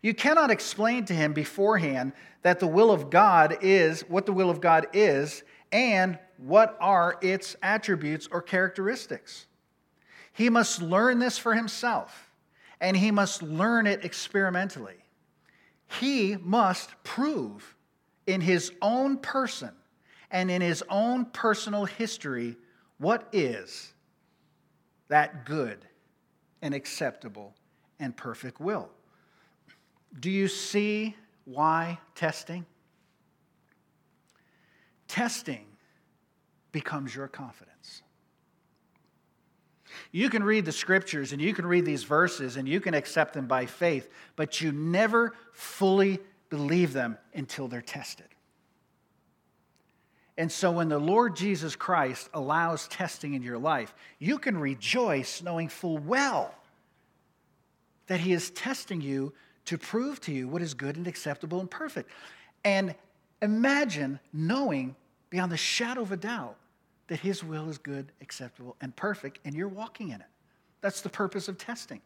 You 0.00 0.14
cannot 0.14 0.50
explain 0.50 1.04
to 1.06 1.14
him 1.14 1.32
beforehand 1.32 2.12
that 2.42 2.60
the 2.60 2.68
will 2.68 2.92
of 2.92 3.10
God 3.10 3.58
is 3.60 4.02
what 4.02 4.26
the 4.26 4.32
will 4.32 4.48
of 4.48 4.60
God 4.60 4.86
is 4.92 5.42
and 5.72 6.18
what 6.36 6.76
are 6.80 7.18
its 7.20 7.56
attributes 7.62 8.28
or 8.30 8.42
characteristics. 8.42 9.46
He 10.32 10.48
must 10.48 10.80
learn 10.80 11.18
this 11.18 11.38
for 11.38 11.54
himself, 11.54 12.30
and 12.80 12.96
he 12.96 13.10
must 13.10 13.42
learn 13.42 13.86
it 13.86 14.04
experimentally. 14.04 14.96
He 15.98 16.36
must 16.36 16.90
prove 17.04 17.76
in 18.26 18.40
his 18.40 18.72
own 18.80 19.18
person 19.18 19.72
and 20.30 20.50
in 20.50 20.62
his 20.62 20.84
own 20.88 21.24
personal 21.26 21.84
history 21.84 22.56
what 22.98 23.28
is 23.32 23.92
that 25.08 25.44
good 25.44 25.84
and 26.62 26.74
acceptable 26.74 27.54
and 27.98 28.16
perfect 28.16 28.60
will. 28.60 28.88
Do 30.20 30.30
you 30.30 30.48
see 30.48 31.16
why 31.44 31.98
testing? 32.14 32.64
Testing 35.10 35.64
becomes 36.70 37.12
your 37.12 37.26
confidence. 37.26 38.02
You 40.12 40.30
can 40.30 40.44
read 40.44 40.64
the 40.64 40.70
scriptures 40.70 41.32
and 41.32 41.42
you 41.42 41.52
can 41.52 41.66
read 41.66 41.84
these 41.84 42.04
verses 42.04 42.56
and 42.56 42.68
you 42.68 42.80
can 42.80 42.94
accept 42.94 43.34
them 43.34 43.48
by 43.48 43.66
faith, 43.66 44.08
but 44.36 44.60
you 44.60 44.70
never 44.70 45.34
fully 45.52 46.20
believe 46.48 46.92
them 46.92 47.18
until 47.34 47.66
they're 47.66 47.82
tested. 47.82 48.28
And 50.38 50.50
so 50.50 50.70
when 50.70 50.88
the 50.88 51.00
Lord 51.00 51.34
Jesus 51.34 51.74
Christ 51.74 52.30
allows 52.32 52.86
testing 52.86 53.34
in 53.34 53.42
your 53.42 53.58
life, 53.58 53.92
you 54.20 54.38
can 54.38 54.56
rejoice 54.56 55.42
knowing 55.42 55.68
full 55.68 55.98
well 55.98 56.54
that 58.06 58.20
He 58.20 58.32
is 58.32 58.50
testing 58.52 59.00
you 59.00 59.32
to 59.64 59.76
prove 59.76 60.20
to 60.20 60.32
you 60.32 60.46
what 60.46 60.62
is 60.62 60.72
good 60.72 60.94
and 60.96 61.08
acceptable 61.08 61.58
and 61.58 61.68
perfect. 61.68 62.10
And 62.64 62.94
imagine 63.42 64.20
knowing 64.32 64.94
beyond 65.30 65.52
the 65.52 65.56
shadow 65.56 66.02
of 66.02 66.12
a 66.12 66.16
doubt 66.16 66.56
that 67.08 67.20
His 67.20 67.42
will 67.42 67.68
is 67.68 67.78
good, 67.78 68.12
acceptable, 68.20 68.76
and 68.80 68.94
perfect, 68.94 69.38
and 69.44 69.54
you're 69.54 69.68
walking 69.68 70.10
in 70.10 70.20
it. 70.20 70.26
That's 70.80 71.00
the 71.00 71.08
purpose 71.08 71.48
of 71.48 71.58
testing. 71.58 72.00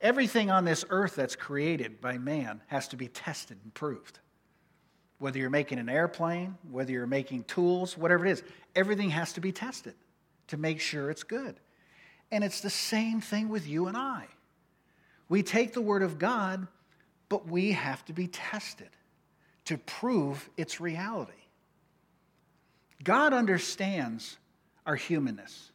Everything 0.00 0.50
on 0.50 0.64
this 0.64 0.84
earth 0.90 1.14
that's 1.14 1.36
created 1.36 2.00
by 2.00 2.18
man 2.18 2.60
has 2.66 2.88
to 2.88 2.96
be 2.96 3.08
tested 3.08 3.58
and 3.62 3.72
proved. 3.72 4.18
Whether 5.18 5.38
you're 5.38 5.50
making 5.50 5.78
an 5.78 5.88
airplane, 5.88 6.56
whether 6.70 6.92
you're 6.92 7.06
making 7.06 7.44
tools, 7.44 7.96
whatever 7.96 8.26
it 8.26 8.32
is, 8.32 8.42
everything 8.74 9.10
has 9.10 9.32
to 9.34 9.40
be 9.40 9.52
tested 9.52 9.94
to 10.48 10.56
make 10.56 10.80
sure 10.80 11.10
it's 11.10 11.22
good. 11.22 11.58
And 12.30 12.44
it's 12.44 12.60
the 12.60 12.70
same 12.70 13.20
thing 13.20 13.48
with 13.48 13.66
you 13.66 13.86
and 13.86 13.96
I. 13.96 14.26
We 15.28 15.42
take 15.42 15.72
the 15.72 15.80
Word 15.80 16.02
of 16.02 16.18
God, 16.18 16.66
but 17.28 17.48
we 17.48 17.72
have 17.72 18.04
to 18.06 18.12
be 18.12 18.26
tested 18.26 18.90
to 19.64 19.78
prove 19.78 20.48
its 20.56 20.80
reality. 20.80 21.32
God 23.02 23.32
understands 23.32 24.38
our 24.86 24.96
humanness. 24.96 25.70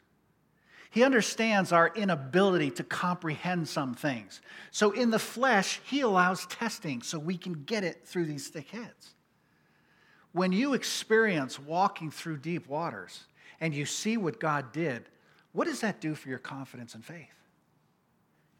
He 0.91 1.03
understands 1.03 1.71
our 1.71 1.91
inability 1.95 2.71
to 2.71 2.83
comprehend 2.83 3.67
some 3.67 3.93
things. 3.93 4.41
So, 4.71 4.91
in 4.91 5.11
the 5.11 5.19
flesh, 5.19 5.79
He 5.85 6.01
allows 6.01 6.47
testing 6.47 7.03
so 7.03 7.19
we 7.19 7.37
can 7.37 7.63
get 7.65 7.83
it 7.83 8.07
through 8.07 8.25
these 8.25 8.47
thick 8.47 8.69
heads. 8.69 9.13
When 10.31 10.51
you 10.51 10.73
experience 10.73 11.59
walking 11.59 12.09
through 12.09 12.37
deep 12.37 12.67
waters 12.67 13.25
and 13.59 13.73
you 13.73 13.85
see 13.85 14.17
what 14.17 14.39
God 14.39 14.71
did, 14.71 15.05
what 15.51 15.65
does 15.65 15.81
that 15.81 16.01
do 16.01 16.15
for 16.15 16.29
your 16.29 16.39
confidence 16.39 16.95
and 16.95 17.05
faith? 17.05 17.27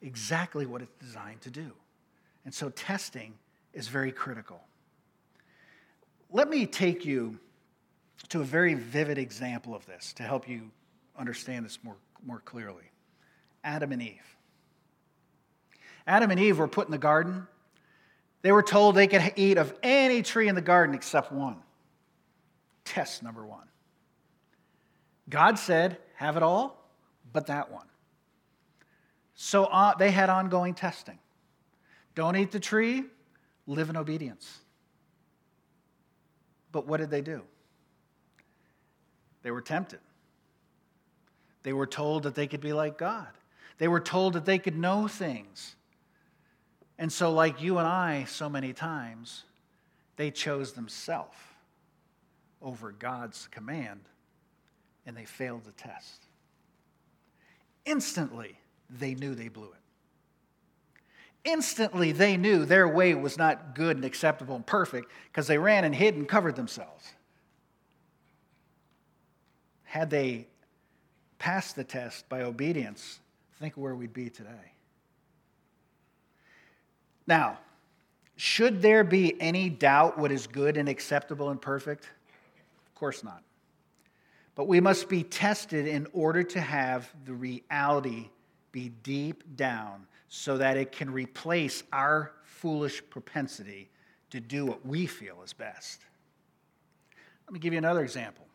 Exactly 0.01 0.65
what 0.65 0.81
it's 0.81 0.95
designed 0.99 1.41
to 1.41 1.49
do. 1.49 1.71
And 2.45 2.53
so, 2.53 2.69
testing 2.69 3.33
is 3.73 3.87
very 3.87 4.11
critical. 4.11 4.61
Let 6.31 6.49
me 6.49 6.65
take 6.65 7.05
you 7.05 7.39
to 8.29 8.41
a 8.41 8.43
very 8.43 8.75
vivid 8.75 9.17
example 9.17 9.73
of 9.73 9.85
this 9.85 10.13
to 10.13 10.23
help 10.23 10.47
you 10.47 10.69
understand 11.17 11.65
this 11.65 11.79
more, 11.83 11.97
more 12.25 12.39
clearly 12.39 12.83
Adam 13.63 13.91
and 13.91 14.01
Eve. 14.01 14.35
Adam 16.05 16.31
and 16.31 16.39
Eve 16.39 16.57
were 16.59 16.67
put 16.67 16.87
in 16.87 16.91
the 16.91 16.97
garden. 16.97 17.47
They 18.41 18.51
were 18.51 18.63
told 18.63 18.95
they 18.95 19.07
could 19.07 19.33
eat 19.35 19.57
of 19.57 19.73
any 19.83 20.21
tree 20.21 20.47
in 20.47 20.55
the 20.55 20.61
garden 20.61 20.95
except 20.95 21.31
one. 21.31 21.57
Test 22.85 23.21
number 23.21 23.45
one. 23.45 23.67
God 25.29 25.59
said, 25.59 25.97
have 26.15 26.37
it 26.37 26.43
all, 26.43 26.89
but 27.31 27.47
that 27.47 27.71
one. 27.71 27.85
So 29.35 29.65
uh, 29.65 29.95
they 29.95 30.11
had 30.11 30.29
ongoing 30.29 30.73
testing. 30.73 31.19
Don't 32.15 32.35
eat 32.35 32.51
the 32.51 32.59
tree, 32.59 33.03
live 33.67 33.89
in 33.89 33.97
obedience. 33.97 34.59
But 36.71 36.85
what 36.87 36.97
did 36.97 37.09
they 37.09 37.21
do? 37.21 37.41
They 39.43 39.51
were 39.51 39.61
tempted. 39.61 39.99
They 41.63 41.73
were 41.73 41.87
told 41.87 42.23
that 42.23 42.35
they 42.35 42.47
could 42.47 42.61
be 42.61 42.73
like 42.73 42.97
God. 42.97 43.27
They 43.77 43.87
were 43.87 43.99
told 43.99 44.33
that 44.33 44.45
they 44.45 44.59
could 44.59 44.77
know 44.77 45.07
things. 45.07 45.75
And 46.97 47.11
so, 47.11 47.31
like 47.31 47.61
you 47.61 47.77
and 47.77 47.87
I, 47.87 48.25
so 48.25 48.49
many 48.49 48.73
times, 48.73 49.43
they 50.17 50.31
chose 50.31 50.73
themselves 50.73 51.37
over 52.61 52.91
God's 52.91 53.47
command 53.51 54.01
and 55.05 55.15
they 55.15 55.25
failed 55.25 55.63
the 55.63 55.71
test. 55.71 56.25
Instantly, 57.85 58.59
they 58.89 59.15
knew 59.15 59.33
they 59.33 59.47
blew 59.47 59.71
it. 59.71 59.78
Instantly, 61.45 62.11
they 62.11 62.35
knew 62.35 62.65
their 62.65 62.87
way 62.87 63.13
was 63.15 63.37
not 63.37 63.73
good 63.73 63.95
and 63.95 64.05
acceptable 64.05 64.55
and 64.55 64.65
perfect 64.65 65.09
because 65.31 65.47
they 65.47 65.57
ran 65.57 65.83
and 65.85 65.95
hid 65.95 66.15
and 66.15 66.27
covered 66.27 66.55
themselves. 66.55 67.13
Had 69.83 70.09
they 70.09 70.47
passed 71.37 71.75
the 71.75 71.83
test 71.83 72.27
by 72.27 72.41
obedience, 72.41 73.19
think 73.59 73.75
where 73.75 73.95
we'd 73.95 74.13
be 74.13 74.29
today. 74.29 74.73
Now, 77.25 77.59
should 78.35 78.81
there 78.81 79.03
be 79.03 79.39
any 79.39 79.69
doubt 79.69 80.17
what 80.17 80.31
is 80.31 80.47
good 80.47 80.77
and 80.77 80.89
acceptable 80.89 81.49
and 81.49 81.61
perfect? 81.61 82.05
Of 82.87 82.95
course 82.95 83.23
not. 83.23 83.43
But 84.55 84.67
we 84.67 84.79
must 84.81 85.07
be 85.07 85.23
tested 85.23 85.87
in 85.87 86.07
order 86.11 86.43
to 86.43 86.59
have 86.59 87.11
the 87.25 87.33
reality 87.33 88.29
be 88.71 88.89
deep 89.03 89.55
down 89.55 90.05
so 90.29 90.57
that 90.57 90.77
it 90.77 90.91
can 90.91 91.11
replace 91.11 91.83
our 91.91 92.31
foolish 92.43 93.01
propensity 93.09 93.89
to 94.29 94.39
do 94.39 94.65
what 94.65 94.85
we 94.85 95.07
feel 95.07 95.41
is 95.43 95.53
best. 95.53 96.01
Let 97.47 97.53
me 97.53 97.59
give 97.59 97.73
you 97.73 97.79
another 97.79 98.03
example 98.03 98.45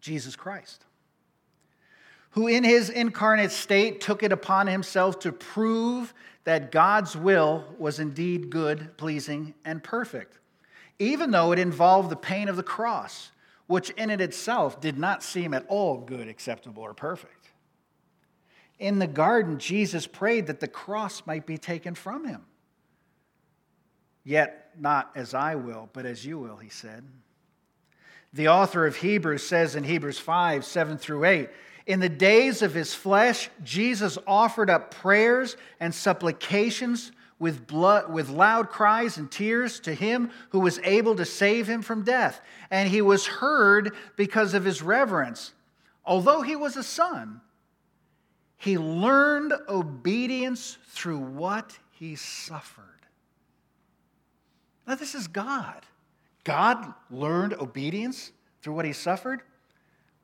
Jesus 0.00 0.36
Christ, 0.36 0.84
who 2.30 2.48
in 2.48 2.64
his 2.64 2.90
incarnate 2.90 3.52
state 3.52 4.00
took 4.00 4.22
it 4.22 4.32
upon 4.32 4.66
himself 4.66 5.20
to 5.20 5.32
prove 5.32 6.12
that 6.44 6.70
God's 6.70 7.16
will 7.16 7.64
was 7.78 7.98
indeed 7.98 8.50
good, 8.50 8.96
pleasing, 8.96 9.54
and 9.64 9.82
perfect, 9.82 10.38
even 10.98 11.30
though 11.30 11.52
it 11.52 11.58
involved 11.58 12.10
the 12.10 12.16
pain 12.16 12.48
of 12.48 12.56
the 12.56 12.62
cross, 12.62 13.30
which 13.66 13.90
in 13.90 14.10
it 14.10 14.20
itself 14.20 14.80
did 14.80 14.98
not 14.98 15.22
seem 15.22 15.54
at 15.54 15.64
all 15.68 15.98
good, 15.98 16.28
acceptable, 16.28 16.82
or 16.82 16.94
perfect. 16.94 17.35
In 18.78 18.98
the 18.98 19.06
garden, 19.06 19.58
Jesus 19.58 20.06
prayed 20.06 20.48
that 20.48 20.60
the 20.60 20.68
cross 20.68 21.22
might 21.26 21.46
be 21.46 21.58
taken 21.58 21.94
from 21.94 22.26
him. 22.26 22.42
Yet, 24.24 24.72
not 24.78 25.10
as 25.14 25.34
I 25.34 25.54
will, 25.54 25.88
but 25.92 26.04
as 26.04 26.26
you 26.26 26.38
will, 26.38 26.56
he 26.56 26.68
said. 26.68 27.04
The 28.32 28.48
author 28.48 28.86
of 28.86 28.96
Hebrews 28.96 29.46
says 29.46 29.76
in 29.76 29.84
Hebrews 29.84 30.18
5 30.18 30.64
7 30.64 30.98
through 30.98 31.24
8, 31.24 31.48
in 31.86 32.00
the 32.00 32.08
days 32.08 32.62
of 32.62 32.74
his 32.74 32.94
flesh, 32.94 33.48
Jesus 33.62 34.18
offered 34.26 34.68
up 34.68 34.90
prayers 34.90 35.56
and 35.78 35.94
supplications 35.94 37.12
with, 37.38 37.66
blood, 37.66 38.12
with 38.12 38.28
loud 38.28 38.70
cries 38.70 39.18
and 39.18 39.30
tears 39.30 39.78
to 39.80 39.94
him 39.94 40.30
who 40.50 40.60
was 40.60 40.80
able 40.82 41.14
to 41.16 41.24
save 41.24 41.68
him 41.68 41.82
from 41.82 42.02
death. 42.02 42.40
And 42.70 42.88
he 42.88 43.02
was 43.02 43.26
heard 43.26 43.94
because 44.16 44.54
of 44.54 44.64
his 44.64 44.82
reverence. 44.82 45.52
Although 46.04 46.42
he 46.42 46.56
was 46.56 46.76
a 46.76 46.82
son, 46.82 47.40
he 48.66 48.78
learned 48.78 49.52
obedience 49.68 50.78
through 50.88 51.18
what 51.18 51.78
he 51.92 52.16
suffered. 52.16 52.82
Now, 54.86 54.96
this 54.96 55.14
is 55.14 55.28
God. 55.28 55.82
God 56.44 56.94
learned 57.10 57.54
obedience 57.54 58.32
through 58.62 58.74
what 58.74 58.84
he 58.84 58.92
suffered? 58.92 59.42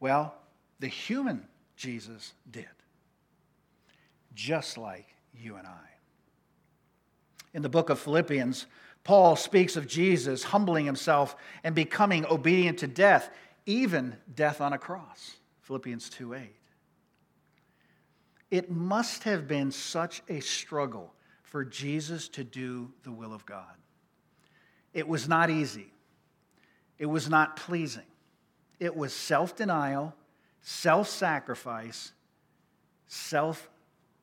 Well, 0.01 0.35
the 0.81 0.89
human 0.89 1.47
Jesus 1.77 2.33
did, 2.51 2.67
just 4.35 4.77
like 4.77 5.07
you 5.35 5.57
and 5.57 5.67
I. 5.67 5.89
In 7.55 7.63
the 7.63 7.69
book 7.69 7.91
of 7.91 7.99
Philippians, 7.99 8.67
Paul 9.05 9.37
speaks 9.37 9.77
of 9.77 9.87
Jesus 9.87 10.45
humbling 10.45 10.87
himself 10.87 11.37
and 11.63 11.75
becoming 11.75 12.25
obedient 12.27 12.79
to 12.81 12.87
death, 12.87 13.31
even 13.67 14.17
death 14.35 14.61
on 14.61 14.73
a 14.73 14.79
cross. 14.79 15.37
Philippians 15.61 16.09
2 16.11 16.35
8. 16.35 16.62
It 18.53 18.71
must 18.71 19.25
have 19.25 19.49
been 19.49 19.73
such 19.73 20.23
a 20.29 20.41
struggle 20.41 21.15
for 21.43 21.65
Jesus 21.65 22.29
to 22.29 22.45
do 22.45 22.93
the 23.03 23.11
will 23.11 23.33
of 23.33 23.47
God. 23.47 23.79
It 24.93 25.09
was 25.09 25.27
not 25.27 25.49
easy, 25.49 25.91
it 26.99 27.07
was 27.07 27.31
not 27.31 27.57
pleasing. 27.57 28.05
It 28.79 28.95
was 28.95 29.15
self 29.15 29.57
denial, 29.57 30.15
self 30.61 31.09
sacrifice, 31.09 32.13
self 33.07 33.71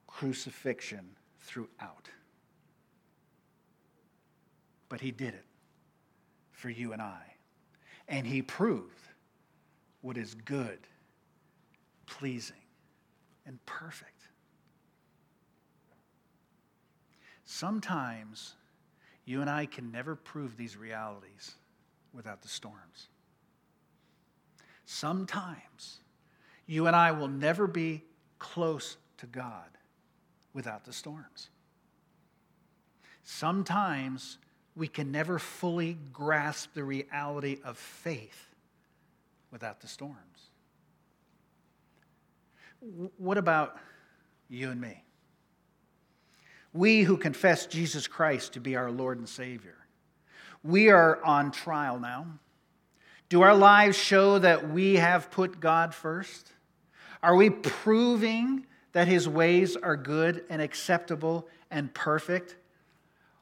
crucifixion 0.05 1.15
throughout. 1.39 2.09
But 4.89 5.01
he 5.01 5.09
did 5.09 5.33
it 5.33 5.45
for 6.51 6.69
you 6.69 6.93
and 6.93 7.01
I. 7.01 7.23
And 8.07 8.27
he 8.27 8.43
proved 8.43 9.07
what 10.01 10.17
is 10.17 10.35
good, 10.35 10.79
pleasing, 12.05 12.55
and 13.47 13.65
perfect. 13.65 14.18
Sometimes 17.51 18.53
you 19.25 19.41
and 19.41 19.49
I 19.49 19.65
can 19.65 19.91
never 19.91 20.15
prove 20.15 20.55
these 20.55 20.77
realities 20.77 21.55
without 22.13 22.43
the 22.43 22.47
storms. 22.47 23.07
Sometimes 24.85 25.97
you 26.67 26.85
and 26.85 26.95
I 26.95 27.11
will 27.11 27.27
never 27.27 27.65
be 27.65 28.03
close 28.37 28.97
to 29.17 29.25
God 29.25 29.65
without 30.53 30.85
the 30.85 30.93
storms. 30.93 31.49
Sometimes 33.23 34.37
we 34.75 34.87
can 34.87 35.11
never 35.11 35.39
fully 35.39 35.97
grasp 36.13 36.75
the 36.75 36.83
reality 36.83 37.57
of 37.63 37.79
faith 37.79 38.53
without 39.49 39.81
the 39.81 39.87
storms. 39.87 40.51
What 43.17 43.39
about 43.39 43.75
you 44.49 44.69
and 44.69 44.79
me? 44.79 45.03
We 46.73 47.01
who 47.01 47.17
confess 47.17 47.65
Jesus 47.65 48.07
Christ 48.07 48.53
to 48.53 48.59
be 48.59 48.75
our 48.75 48.91
Lord 48.91 49.17
and 49.17 49.27
Savior. 49.27 49.75
We 50.63 50.89
are 50.89 51.23
on 51.23 51.51
trial 51.51 51.99
now. 51.99 52.27
Do 53.29 53.41
our 53.41 53.55
lives 53.55 53.97
show 53.97 54.39
that 54.39 54.69
we 54.69 54.95
have 54.95 55.31
put 55.31 55.59
God 55.59 55.93
first? 55.93 56.51
Are 57.21 57.35
we 57.35 57.49
proving 57.49 58.65
that 58.93 59.07
His 59.07 59.27
ways 59.27 59.75
are 59.75 59.95
good 59.95 60.43
and 60.49 60.61
acceptable 60.61 61.47
and 61.69 61.93
perfect? 61.93 62.55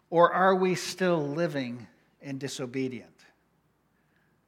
Or 0.09 0.33
are 0.33 0.55
we 0.55 0.75
still 0.75 1.25
living 1.25 1.87
in 2.21 2.37
disobedient? 2.37 3.11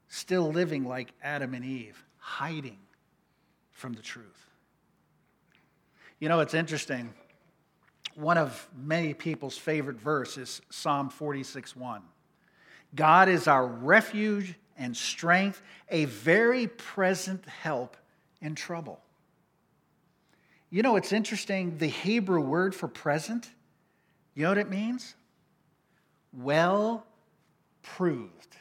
Still 0.08 0.52
living 0.52 0.86
like 0.86 1.13
Adam 1.22 1.54
and 1.54 1.63
Eve, 1.63 2.04
hiding 2.18 2.80
from 3.72 3.94
the 3.94 4.02
truth? 4.02 4.26
You 6.20 6.28
know, 6.28 6.42
it's 6.42 6.54
interesting 6.54 7.13
one 8.20 8.38
of 8.38 8.68
many 8.76 9.14
people's 9.14 9.58
favorite 9.58 10.00
verses, 10.00 10.62
Psalm 10.70 11.10
46 11.10 11.76
1. 11.76 12.02
God 12.96 13.30
is 13.30 13.48
our 13.48 13.66
refuge 13.66 14.56
and 14.78 14.96
strength, 14.96 15.62
a 15.90 16.06
very 16.06 16.68
present 16.68 17.46
help 17.46 17.96
in 18.42 18.56
trouble. 18.56 19.00
You 20.70 20.84
know, 20.84 20.98
it's 20.98 21.14
interesting. 21.14 21.78
The 21.78 21.88
Hebrew 21.88 22.42
word 22.42 22.76
for 22.76 22.88
present, 22.88 23.50
you 24.36 24.44
know 24.44 24.50
what 24.50 24.58
it 24.58 24.70
means? 24.70 25.16
Well 26.34 27.06
proved. 27.82 28.58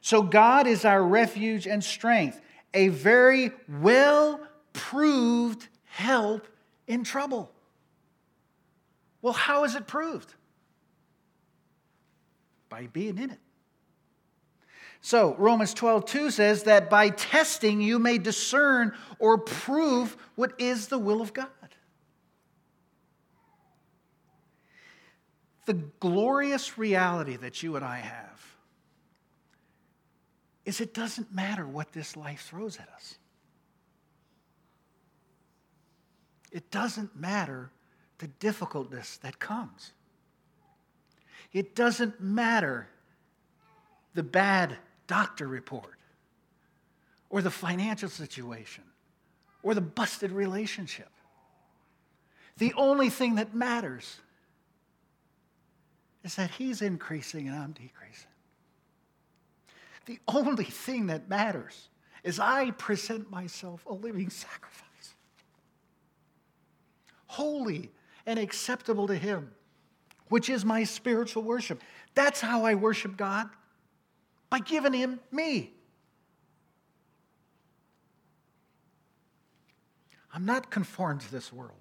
So, 0.00 0.22
God 0.22 0.66
is 0.66 0.84
our 0.84 1.02
refuge 1.02 1.66
and 1.66 1.82
strength, 1.84 2.40
a 2.74 2.88
very 2.88 3.52
well 3.80 4.40
proved 4.72 5.68
help 5.84 6.46
in 6.88 7.04
trouble. 7.04 7.52
Well, 9.22 9.34
how 9.34 9.62
is 9.64 9.76
it 9.76 9.86
proved? 9.86 10.34
By 12.68 12.86
being 12.86 13.18
in 13.18 13.30
it. 13.30 13.38
So, 15.00 15.36
Romans 15.38 15.74
12, 15.74 16.06
2 16.06 16.30
says 16.32 16.64
that 16.64 16.90
by 16.90 17.10
testing 17.10 17.80
you 17.80 18.00
may 18.00 18.18
discern 18.18 18.92
or 19.20 19.38
prove 19.38 20.16
what 20.34 20.54
is 20.58 20.88
the 20.88 20.98
will 20.98 21.20
of 21.20 21.32
God. 21.32 21.46
The 25.66 25.74
glorious 26.00 26.78
reality 26.78 27.36
that 27.36 27.62
you 27.62 27.76
and 27.76 27.84
I 27.84 27.98
have 27.98 28.56
is 30.64 30.80
it 30.80 30.94
doesn't 30.94 31.32
matter 31.32 31.66
what 31.66 31.92
this 31.92 32.16
life 32.16 32.46
throws 32.48 32.78
at 32.78 32.88
us. 32.88 33.18
It 36.52 36.70
doesn't 36.70 37.16
matter 37.16 37.70
the 38.18 38.26
difficultness 38.26 39.18
that 39.18 39.38
comes. 39.38 39.92
It 41.52 41.74
doesn't 41.74 42.20
matter 42.20 42.88
the 44.14 44.22
bad 44.22 44.76
doctor 45.06 45.46
report 45.46 45.98
or 47.30 47.42
the 47.42 47.50
financial 47.50 48.08
situation 48.08 48.84
or 49.62 49.74
the 49.74 49.80
busted 49.80 50.32
relationship. 50.32 51.10
The 52.58 52.72
only 52.76 53.10
thing 53.10 53.36
that 53.36 53.54
matters 53.54 54.20
is 56.24 56.34
that 56.34 56.50
He's 56.52 56.82
increasing 56.82 57.48
and 57.48 57.56
I'm 57.56 57.72
decreasing. 57.72 58.30
The 60.06 60.18
only 60.26 60.64
thing 60.64 61.06
that 61.08 61.28
matters 61.28 61.88
is 62.24 62.40
I 62.40 62.70
present 62.72 63.30
myself 63.30 63.84
a 63.86 63.92
living 63.92 64.30
sacrifice, 64.30 64.87
holy 67.28 67.90
and 68.26 68.38
acceptable 68.38 69.06
to 69.06 69.14
Him, 69.14 69.52
which 70.28 70.50
is 70.50 70.64
my 70.64 70.84
spiritual 70.84 71.44
worship. 71.44 71.80
That's 72.14 72.40
how 72.40 72.64
I 72.64 72.74
worship 72.74 73.16
God, 73.16 73.48
by 74.50 74.58
giving 74.58 74.92
Him 74.92 75.20
me. 75.30 75.72
I'm 80.34 80.44
not 80.44 80.70
conformed 80.70 81.22
to 81.22 81.30
this 81.30 81.52
world. 81.52 81.72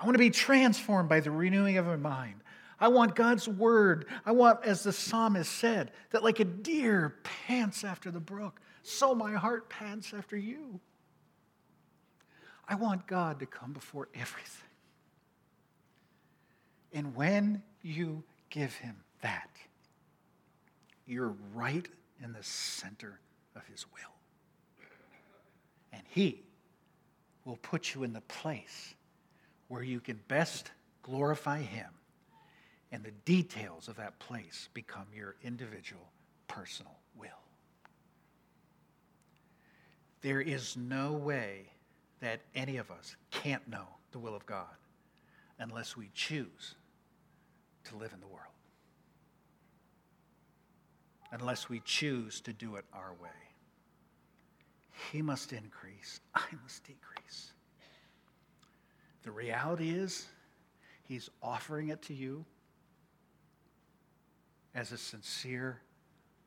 I 0.00 0.04
want 0.04 0.14
to 0.14 0.18
be 0.18 0.30
transformed 0.30 1.08
by 1.08 1.20
the 1.20 1.30
renewing 1.30 1.78
of 1.78 1.86
my 1.86 1.96
mind. 1.96 2.40
I 2.80 2.88
want 2.88 3.14
God's 3.14 3.46
word. 3.46 4.06
I 4.26 4.32
want, 4.32 4.64
as 4.64 4.82
the 4.82 4.92
psalmist 4.92 5.50
said, 5.52 5.92
that 6.10 6.24
like 6.24 6.40
a 6.40 6.44
deer 6.44 7.14
pants 7.22 7.84
after 7.84 8.10
the 8.10 8.18
brook, 8.18 8.60
so 8.82 9.14
my 9.14 9.34
heart 9.34 9.68
pants 9.68 10.12
after 10.12 10.36
you. 10.36 10.80
I 12.72 12.74
want 12.74 13.06
God 13.06 13.40
to 13.40 13.46
come 13.46 13.74
before 13.74 14.08
everything. 14.14 14.70
And 16.94 17.14
when 17.14 17.62
you 17.82 18.24
give 18.48 18.72
him 18.72 18.96
that, 19.20 19.50
you're 21.06 21.34
right 21.52 21.86
in 22.24 22.32
the 22.32 22.42
center 22.42 23.20
of 23.54 23.66
his 23.66 23.84
will. 23.92 24.86
And 25.92 26.00
he 26.08 26.40
will 27.44 27.58
put 27.58 27.94
you 27.94 28.04
in 28.04 28.14
the 28.14 28.22
place 28.22 28.94
where 29.68 29.82
you 29.82 30.00
can 30.00 30.18
best 30.26 30.70
glorify 31.02 31.60
him. 31.60 31.90
And 32.90 33.04
the 33.04 33.12
details 33.26 33.86
of 33.86 33.96
that 33.96 34.18
place 34.18 34.70
become 34.72 35.08
your 35.14 35.36
individual 35.44 36.08
personal 36.48 36.96
will. 37.18 37.28
There 40.22 40.40
is 40.40 40.74
no 40.74 41.12
way 41.12 41.71
that 42.22 42.40
any 42.54 42.76
of 42.76 42.90
us 42.90 43.16
can't 43.32 43.66
know 43.68 43.84
the 44.12 44.18
will 44.18 44.34
of 44.34 44.46
God 44.46 44.76
unless 45.58 45.96
we 45.96 46.08
choose 46.14 46.76
to 47.84 47.96
live 47.96 48.12
in 48.14 48.20
the 48.20 48.28
world. 48.28 48.46
Unless 51.32 51.68
we 51.68 51.80
choose 51.84 52.40
to 52.42 52.52
do 52.52 52.76
it 52.76 52.84
our 52.92 53.14
way. 53.20 53.28
He 55.10 55.20
must 55.20 55.52
increase, 55.52 56.20
I 56.34 56.44
must 56.62 56.84
decrease. 56.84 57.52
The 59.24 59.32
reality 59.32 59.90
is, 59.90 60.26
He's 61.02 61.28
offering 61.42 61.88
it 61.88 62.00
to 62.02 62.14
you 62.14 62.44
as 64.74 64.92
a 64.92 64.98
sincere 64.98 65.80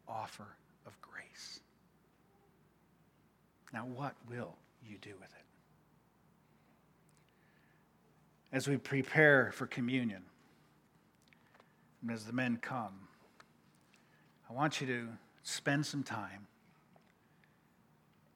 offer 0.08 0.48
of 0.88 1.00
grace. 1.02 1.60
Now, 3.74 3.86
what 3.86 4.16
will 4.30 4.56
you 4.82 4.98
do 5.02 5.12
with 5.20 5.30
it? 5.30 5.45
As 8.56 8.70
we 8.70 8.78
prepare 8.78 9.52
for 9.52 9.68
communion, 9.68 10.24
and 12.02 12.10
as 12.10 12.24
the 12.24 12.32
men 12.32 12.58
come, 12.62 13.10
I 14.50 14.54
want 14.54 14.80
you 14.80 14.88
to 14.88 15.10
spend 15.44 15.86
some 15.86 16.04
time 16.04 16.48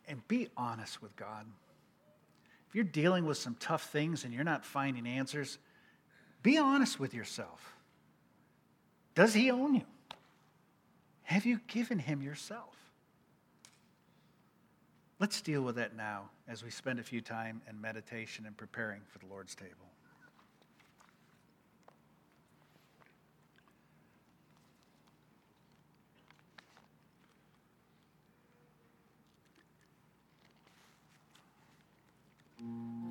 and 0.10 0.28
be 0.28 0.50
honest 0.58 1.02
with 1.02 1.16
God. 1.16 1.46
If 2.68 2.76
you're 2.76 2.84
dealing 2.84 3.26
with 3.26 3.38
some 3.38 3.56
tough 3.62 3.92
things 3.92 4.26
and 4.26 4.34
you're 4.34 4.44
not 4.44 4.66
finding 4.66 5.08
answers, 5.08 5.58
be 6.44 6.58
honest 6.58 7.00
with 7.00 7.14
yourself. 7.14 7.78
Does 9.16 9.34
he 9.34 9.50
own 9.50 9.76
you? 9.76 9.86
Have 11.24 11.46
you 11.46 11.62
given 11.68 11.98
him 11.98 12.22
yourself? 12.22 12.76
Let's 15.18 15.40
deal 15.40 15.62
with 15.62 15.78
that 15.78 15.96
now 15.96 16.30
as 16.46 16.62
we 16.62 16.72
spend 16.72 17.00
a 17.00 17.04
few 17.04 17.22
time 17.22 17.62
in 17.70 17.80
meditation 17.80 18.46
and 18.46 18.58
preparing 18.58 19.00
for 19.08 19.20
the 19.20 19.26
Lord's 19.28 19.56
table. 19.56 19.89
Mm-hmm. 32.62 33.09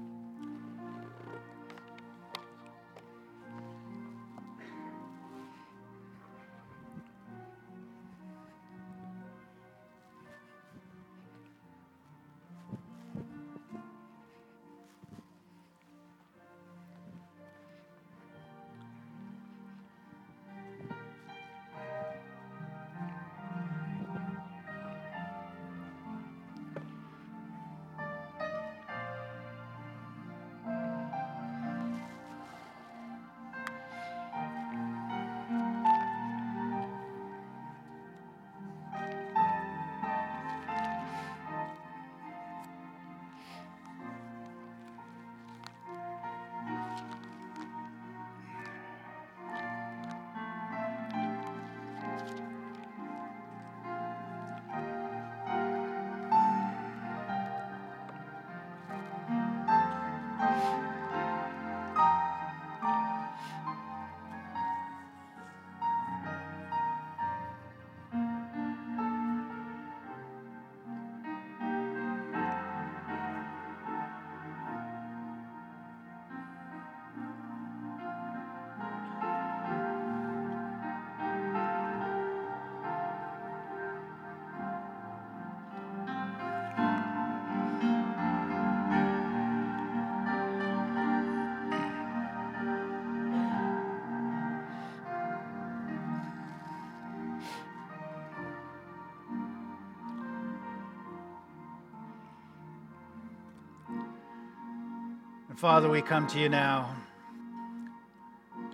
Father, 105.59 105.90
we 105.90 106.02
come 106.02 106.28
to 106.28 106.38
you 106.38 106.48
now 106.48 106.94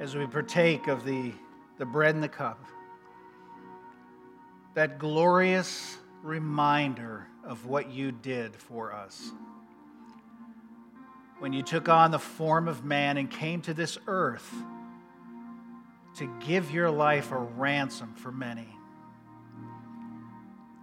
as 0.00 0.14
we 0.14 0.26
partake 0.26 0.86
of 0.86 1.02
the, 1.02 1.32
the 1.78 1.86
bread 1.86 2.14
and 2.14 2.22
the 2.22 2.28
cup. 2.28 2.62
That 4.74 4.98
glorious 4.98 5.96
reminder 6.22 7.26
of 7.42 7.64
what 7.64 7.90
you 7.90 8.12
did 8.12 8.54
for 8.54 8.92
us. 8.92 9.30
When 11.38 11.54
you 11.54 11.62
took 11.62 11.88
on 11.88 12.10
the 12.10 12.18
form 12.18 12.68
of 12.68 12.84
man 12.84 13.16
and 13.16 13.30
came 13.30 13.62
to 13.62 13.72
this 13.72 13.96
earth 14.06 14.52
to 16.18 16.30
give 16.46 16.70
your 16.70 16.90
life 16.90 17.32
a 17.32 17.38
ransom 17.38 18.12
for 18.14 18.30
many. 18.30 18.68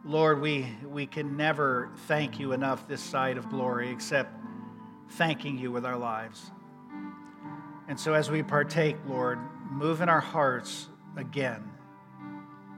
Lord, 0.03 0.41
we, 0.41 0.65
we 0.83 1.05
can 1.05 1.37
never 1.37 1.91
thank 2.07 2.39
you 2.39 2.53
enough 2.53 2.87
this 2.87 3.01
side 3.01 3.37
of 3.37 3.51
glory 3.51 3.91
except 3.91 4.40
thanking 5.11 5.57
you 5.57 5.71
with 5.71 5.85
our 5.85 5.97
lives. 5.97 6.51
And 7.87 7.99
so, 7.99 8.13
as 8.13 8.31
we 8.31 8.43
partake, 8.43 8.95
Lord, 9.07 9.39
move 9.69 10.01
in 10.01 10.09
our 10.09 10.21
hearts 10.21 10.87
again 11.17 11.69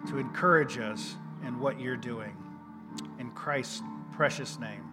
to 0.08 0.18
encourage 0.18 0.78
us 0.78 1.16
in 1.46 1.60
what 1.60 1.80
you're 1.80 1.98
doing. 1.98 2.36
In 3.20 3.32
Christ's 3.32 3.82
precious 4.12 4.60
name. 4.60 4.93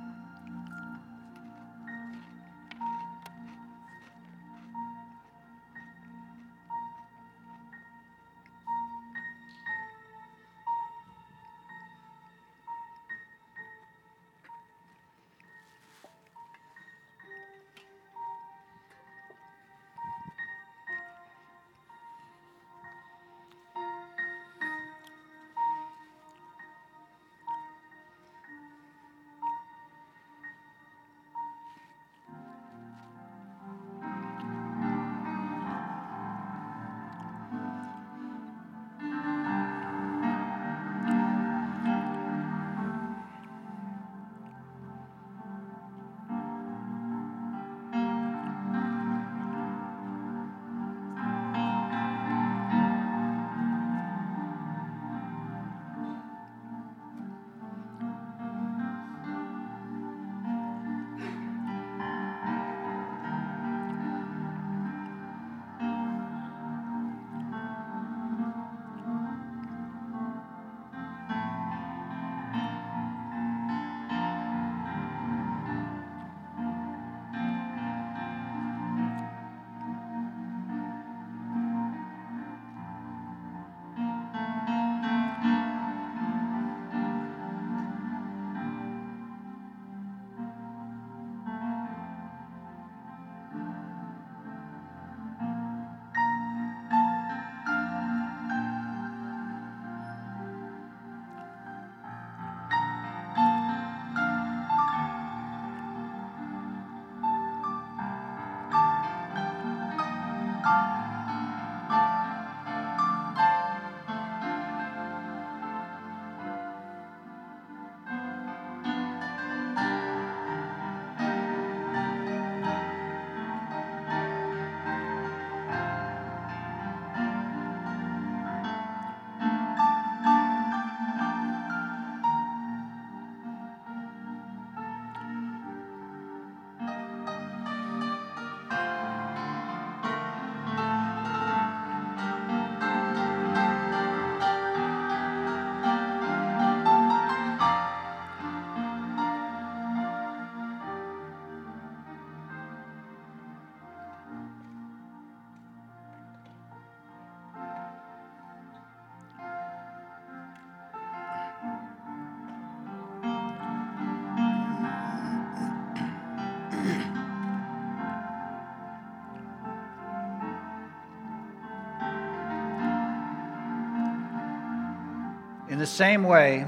The 175.81 175.87
same 175.87 176.23
way, 176.23 176.63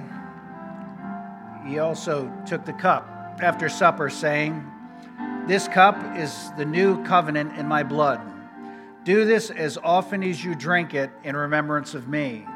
he 1.67 1.77
also 1.77 2.33
took 2.47 2.65
the 2.65 2.73
cup 2.73 3.07
after 3.43 3.69
supper, 3.69 4.09
saying, 4.09 4.65
This 5.47 5.67
cup 5.67 6.17
is 6.17 6.49
the 6.57 6.65
new 6.65 7.03
covenant 7.05 7.55
in 7.55 7.67
my 7.67 7.83
blood. 7.83 8.19
Do 9.03 9.23
this 9.23 9.51
as 9.51 9.77
often 9.77 10.23
as 10.23 10.43
you 10.43 10.55
drink 10.55 10.95
it 10.95 11.11
in 11.23 11.35
remembrance 11.35 11.93
of 11.93 12.07
me. 12.07 12.47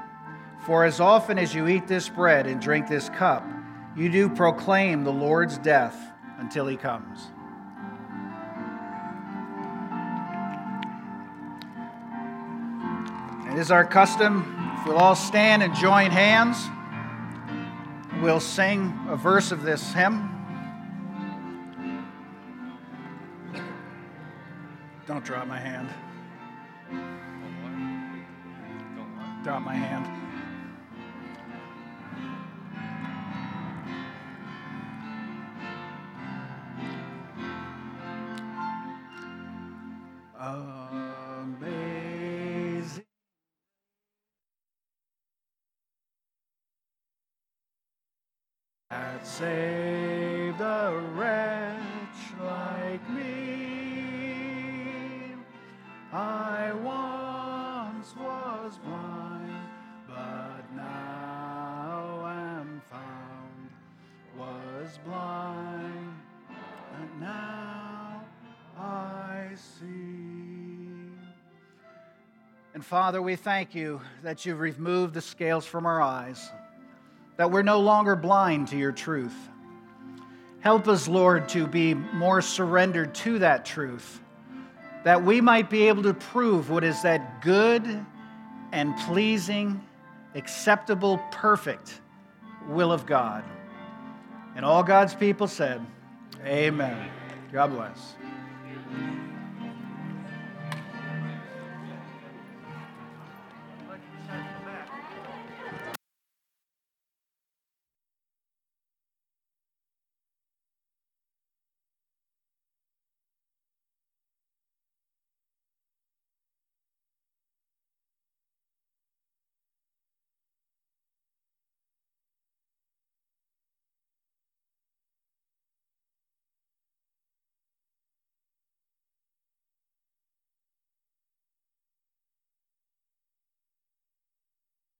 For 0.66 0.84
as 0.84 1.00
often 1.00 1.38
as 1.38 1.54
you 1.54 1.68
eat 1.68 1.86
this 1.86 2.10
bread 2.10 2.48
and 2.48 2.60
drink 2.60 2.88
this 2.88 3.08
cup, 3.10 3.46
you 3.96 4.10
do 4.10 4.28
proclaim 4.28 5.04
the 5.04 5.14
Lord's 5.14 5.60
death 5.60 5.96
until 6.40 6.66
he 6.66 6.76
comes. 6.76 7.28
It 13.52 13.60
is 13.60 13.70
our 13.70 13.86
custom, 13.86 14.67
if 14.78 14.86
we'll 14.86 14.98
all 14.98 15.16
stand 15.16 15.64
and 15.64 15.76
join 15.76 16.12
hands, 16.12 16.70
we'll 18.22 18.40
sing 18.40 18.98
a 19.10 19.16
verse 19.16 19.52
of 19.52 19.64
this 19.64 19.94
hymn. 19.94 20.30
Don't 25.08 25.24
drop 25.24 25.48
my 25.48 25.60
hand. 25.60 25.90
Drop 29.44 29.62
my 29.64 29.74
hand. 29.74 30.27
That 48.98 49.28
saved 49.28 50.60
a 50.60 51.00
wretch 51.14 52.20
like 52.42 53.10
me. 53.12 54.54
I 56.12 56.72
once 56.74 58.16
was 58.16 58.80
blind, 58.84 59.68
but 60.08 60.64
now 60.76 62.26
am 62.26 62.82
found. 62.90 63.70
Was 64.36 65.00
blind, 65.06 66.16
but 66.50 67.20
now 67.20 68.24
I 68.80 69.50
see. 69.56 71.12
And 72.74 72.84
Father, 72.84 73.22
we 73.22 73.36
thank 73.36 73.76
you 73.76 74.02
that 74.24 74.44
you've 74.44 74.60
removed 74.60 75.14
the 75.14 75.22
scales 75.22 75.68
from 75.68 75.86
our 75.86 76.02
eyes, 76.02 76.52
that 77.38 77.50
we're 77.52 77.62
no 77.62 77.80
longer 77.80 78.16
blind 78.16 78.68
to 78.70 78.78
your 78.78 78.92
truth. 78.92 79.36
Help 80.60 80.88
us, 80.88 81.08
Lord, 81.08 81.48
to 81.50 81.68
be 81.68 81.94
more 81.94 82.42
surrendered 82.42 83.14
to 83.16 83.40
that 83.40 83.64
truth, 83.66 84.20
that 85.04 85.24
we 85.24 85.40
might 85.40 85.70
be 85.70 85.88
able 85.88 86.04
to 86.04 86.14
prove 86.14 86.70
what 86.70 86.84
is 86.84 87.02
that 87.04 87.42
good 87.42 88.06
and 88.72 88.98
pleasing, 88.98 89.82
acceptable, 90.36 91.20
perfect 91.32 92.02
will 92.68 92.92
of 92.92 93.06
God. 93.06 93.44
And 94.56 94.66
all 94.66 94.84
God's 94.84 95.14
people 95.14 95.48
said, 95.48 95.86
Amen. 96.44 97.10
God 97.52 97.68
bless. 97.68 98.16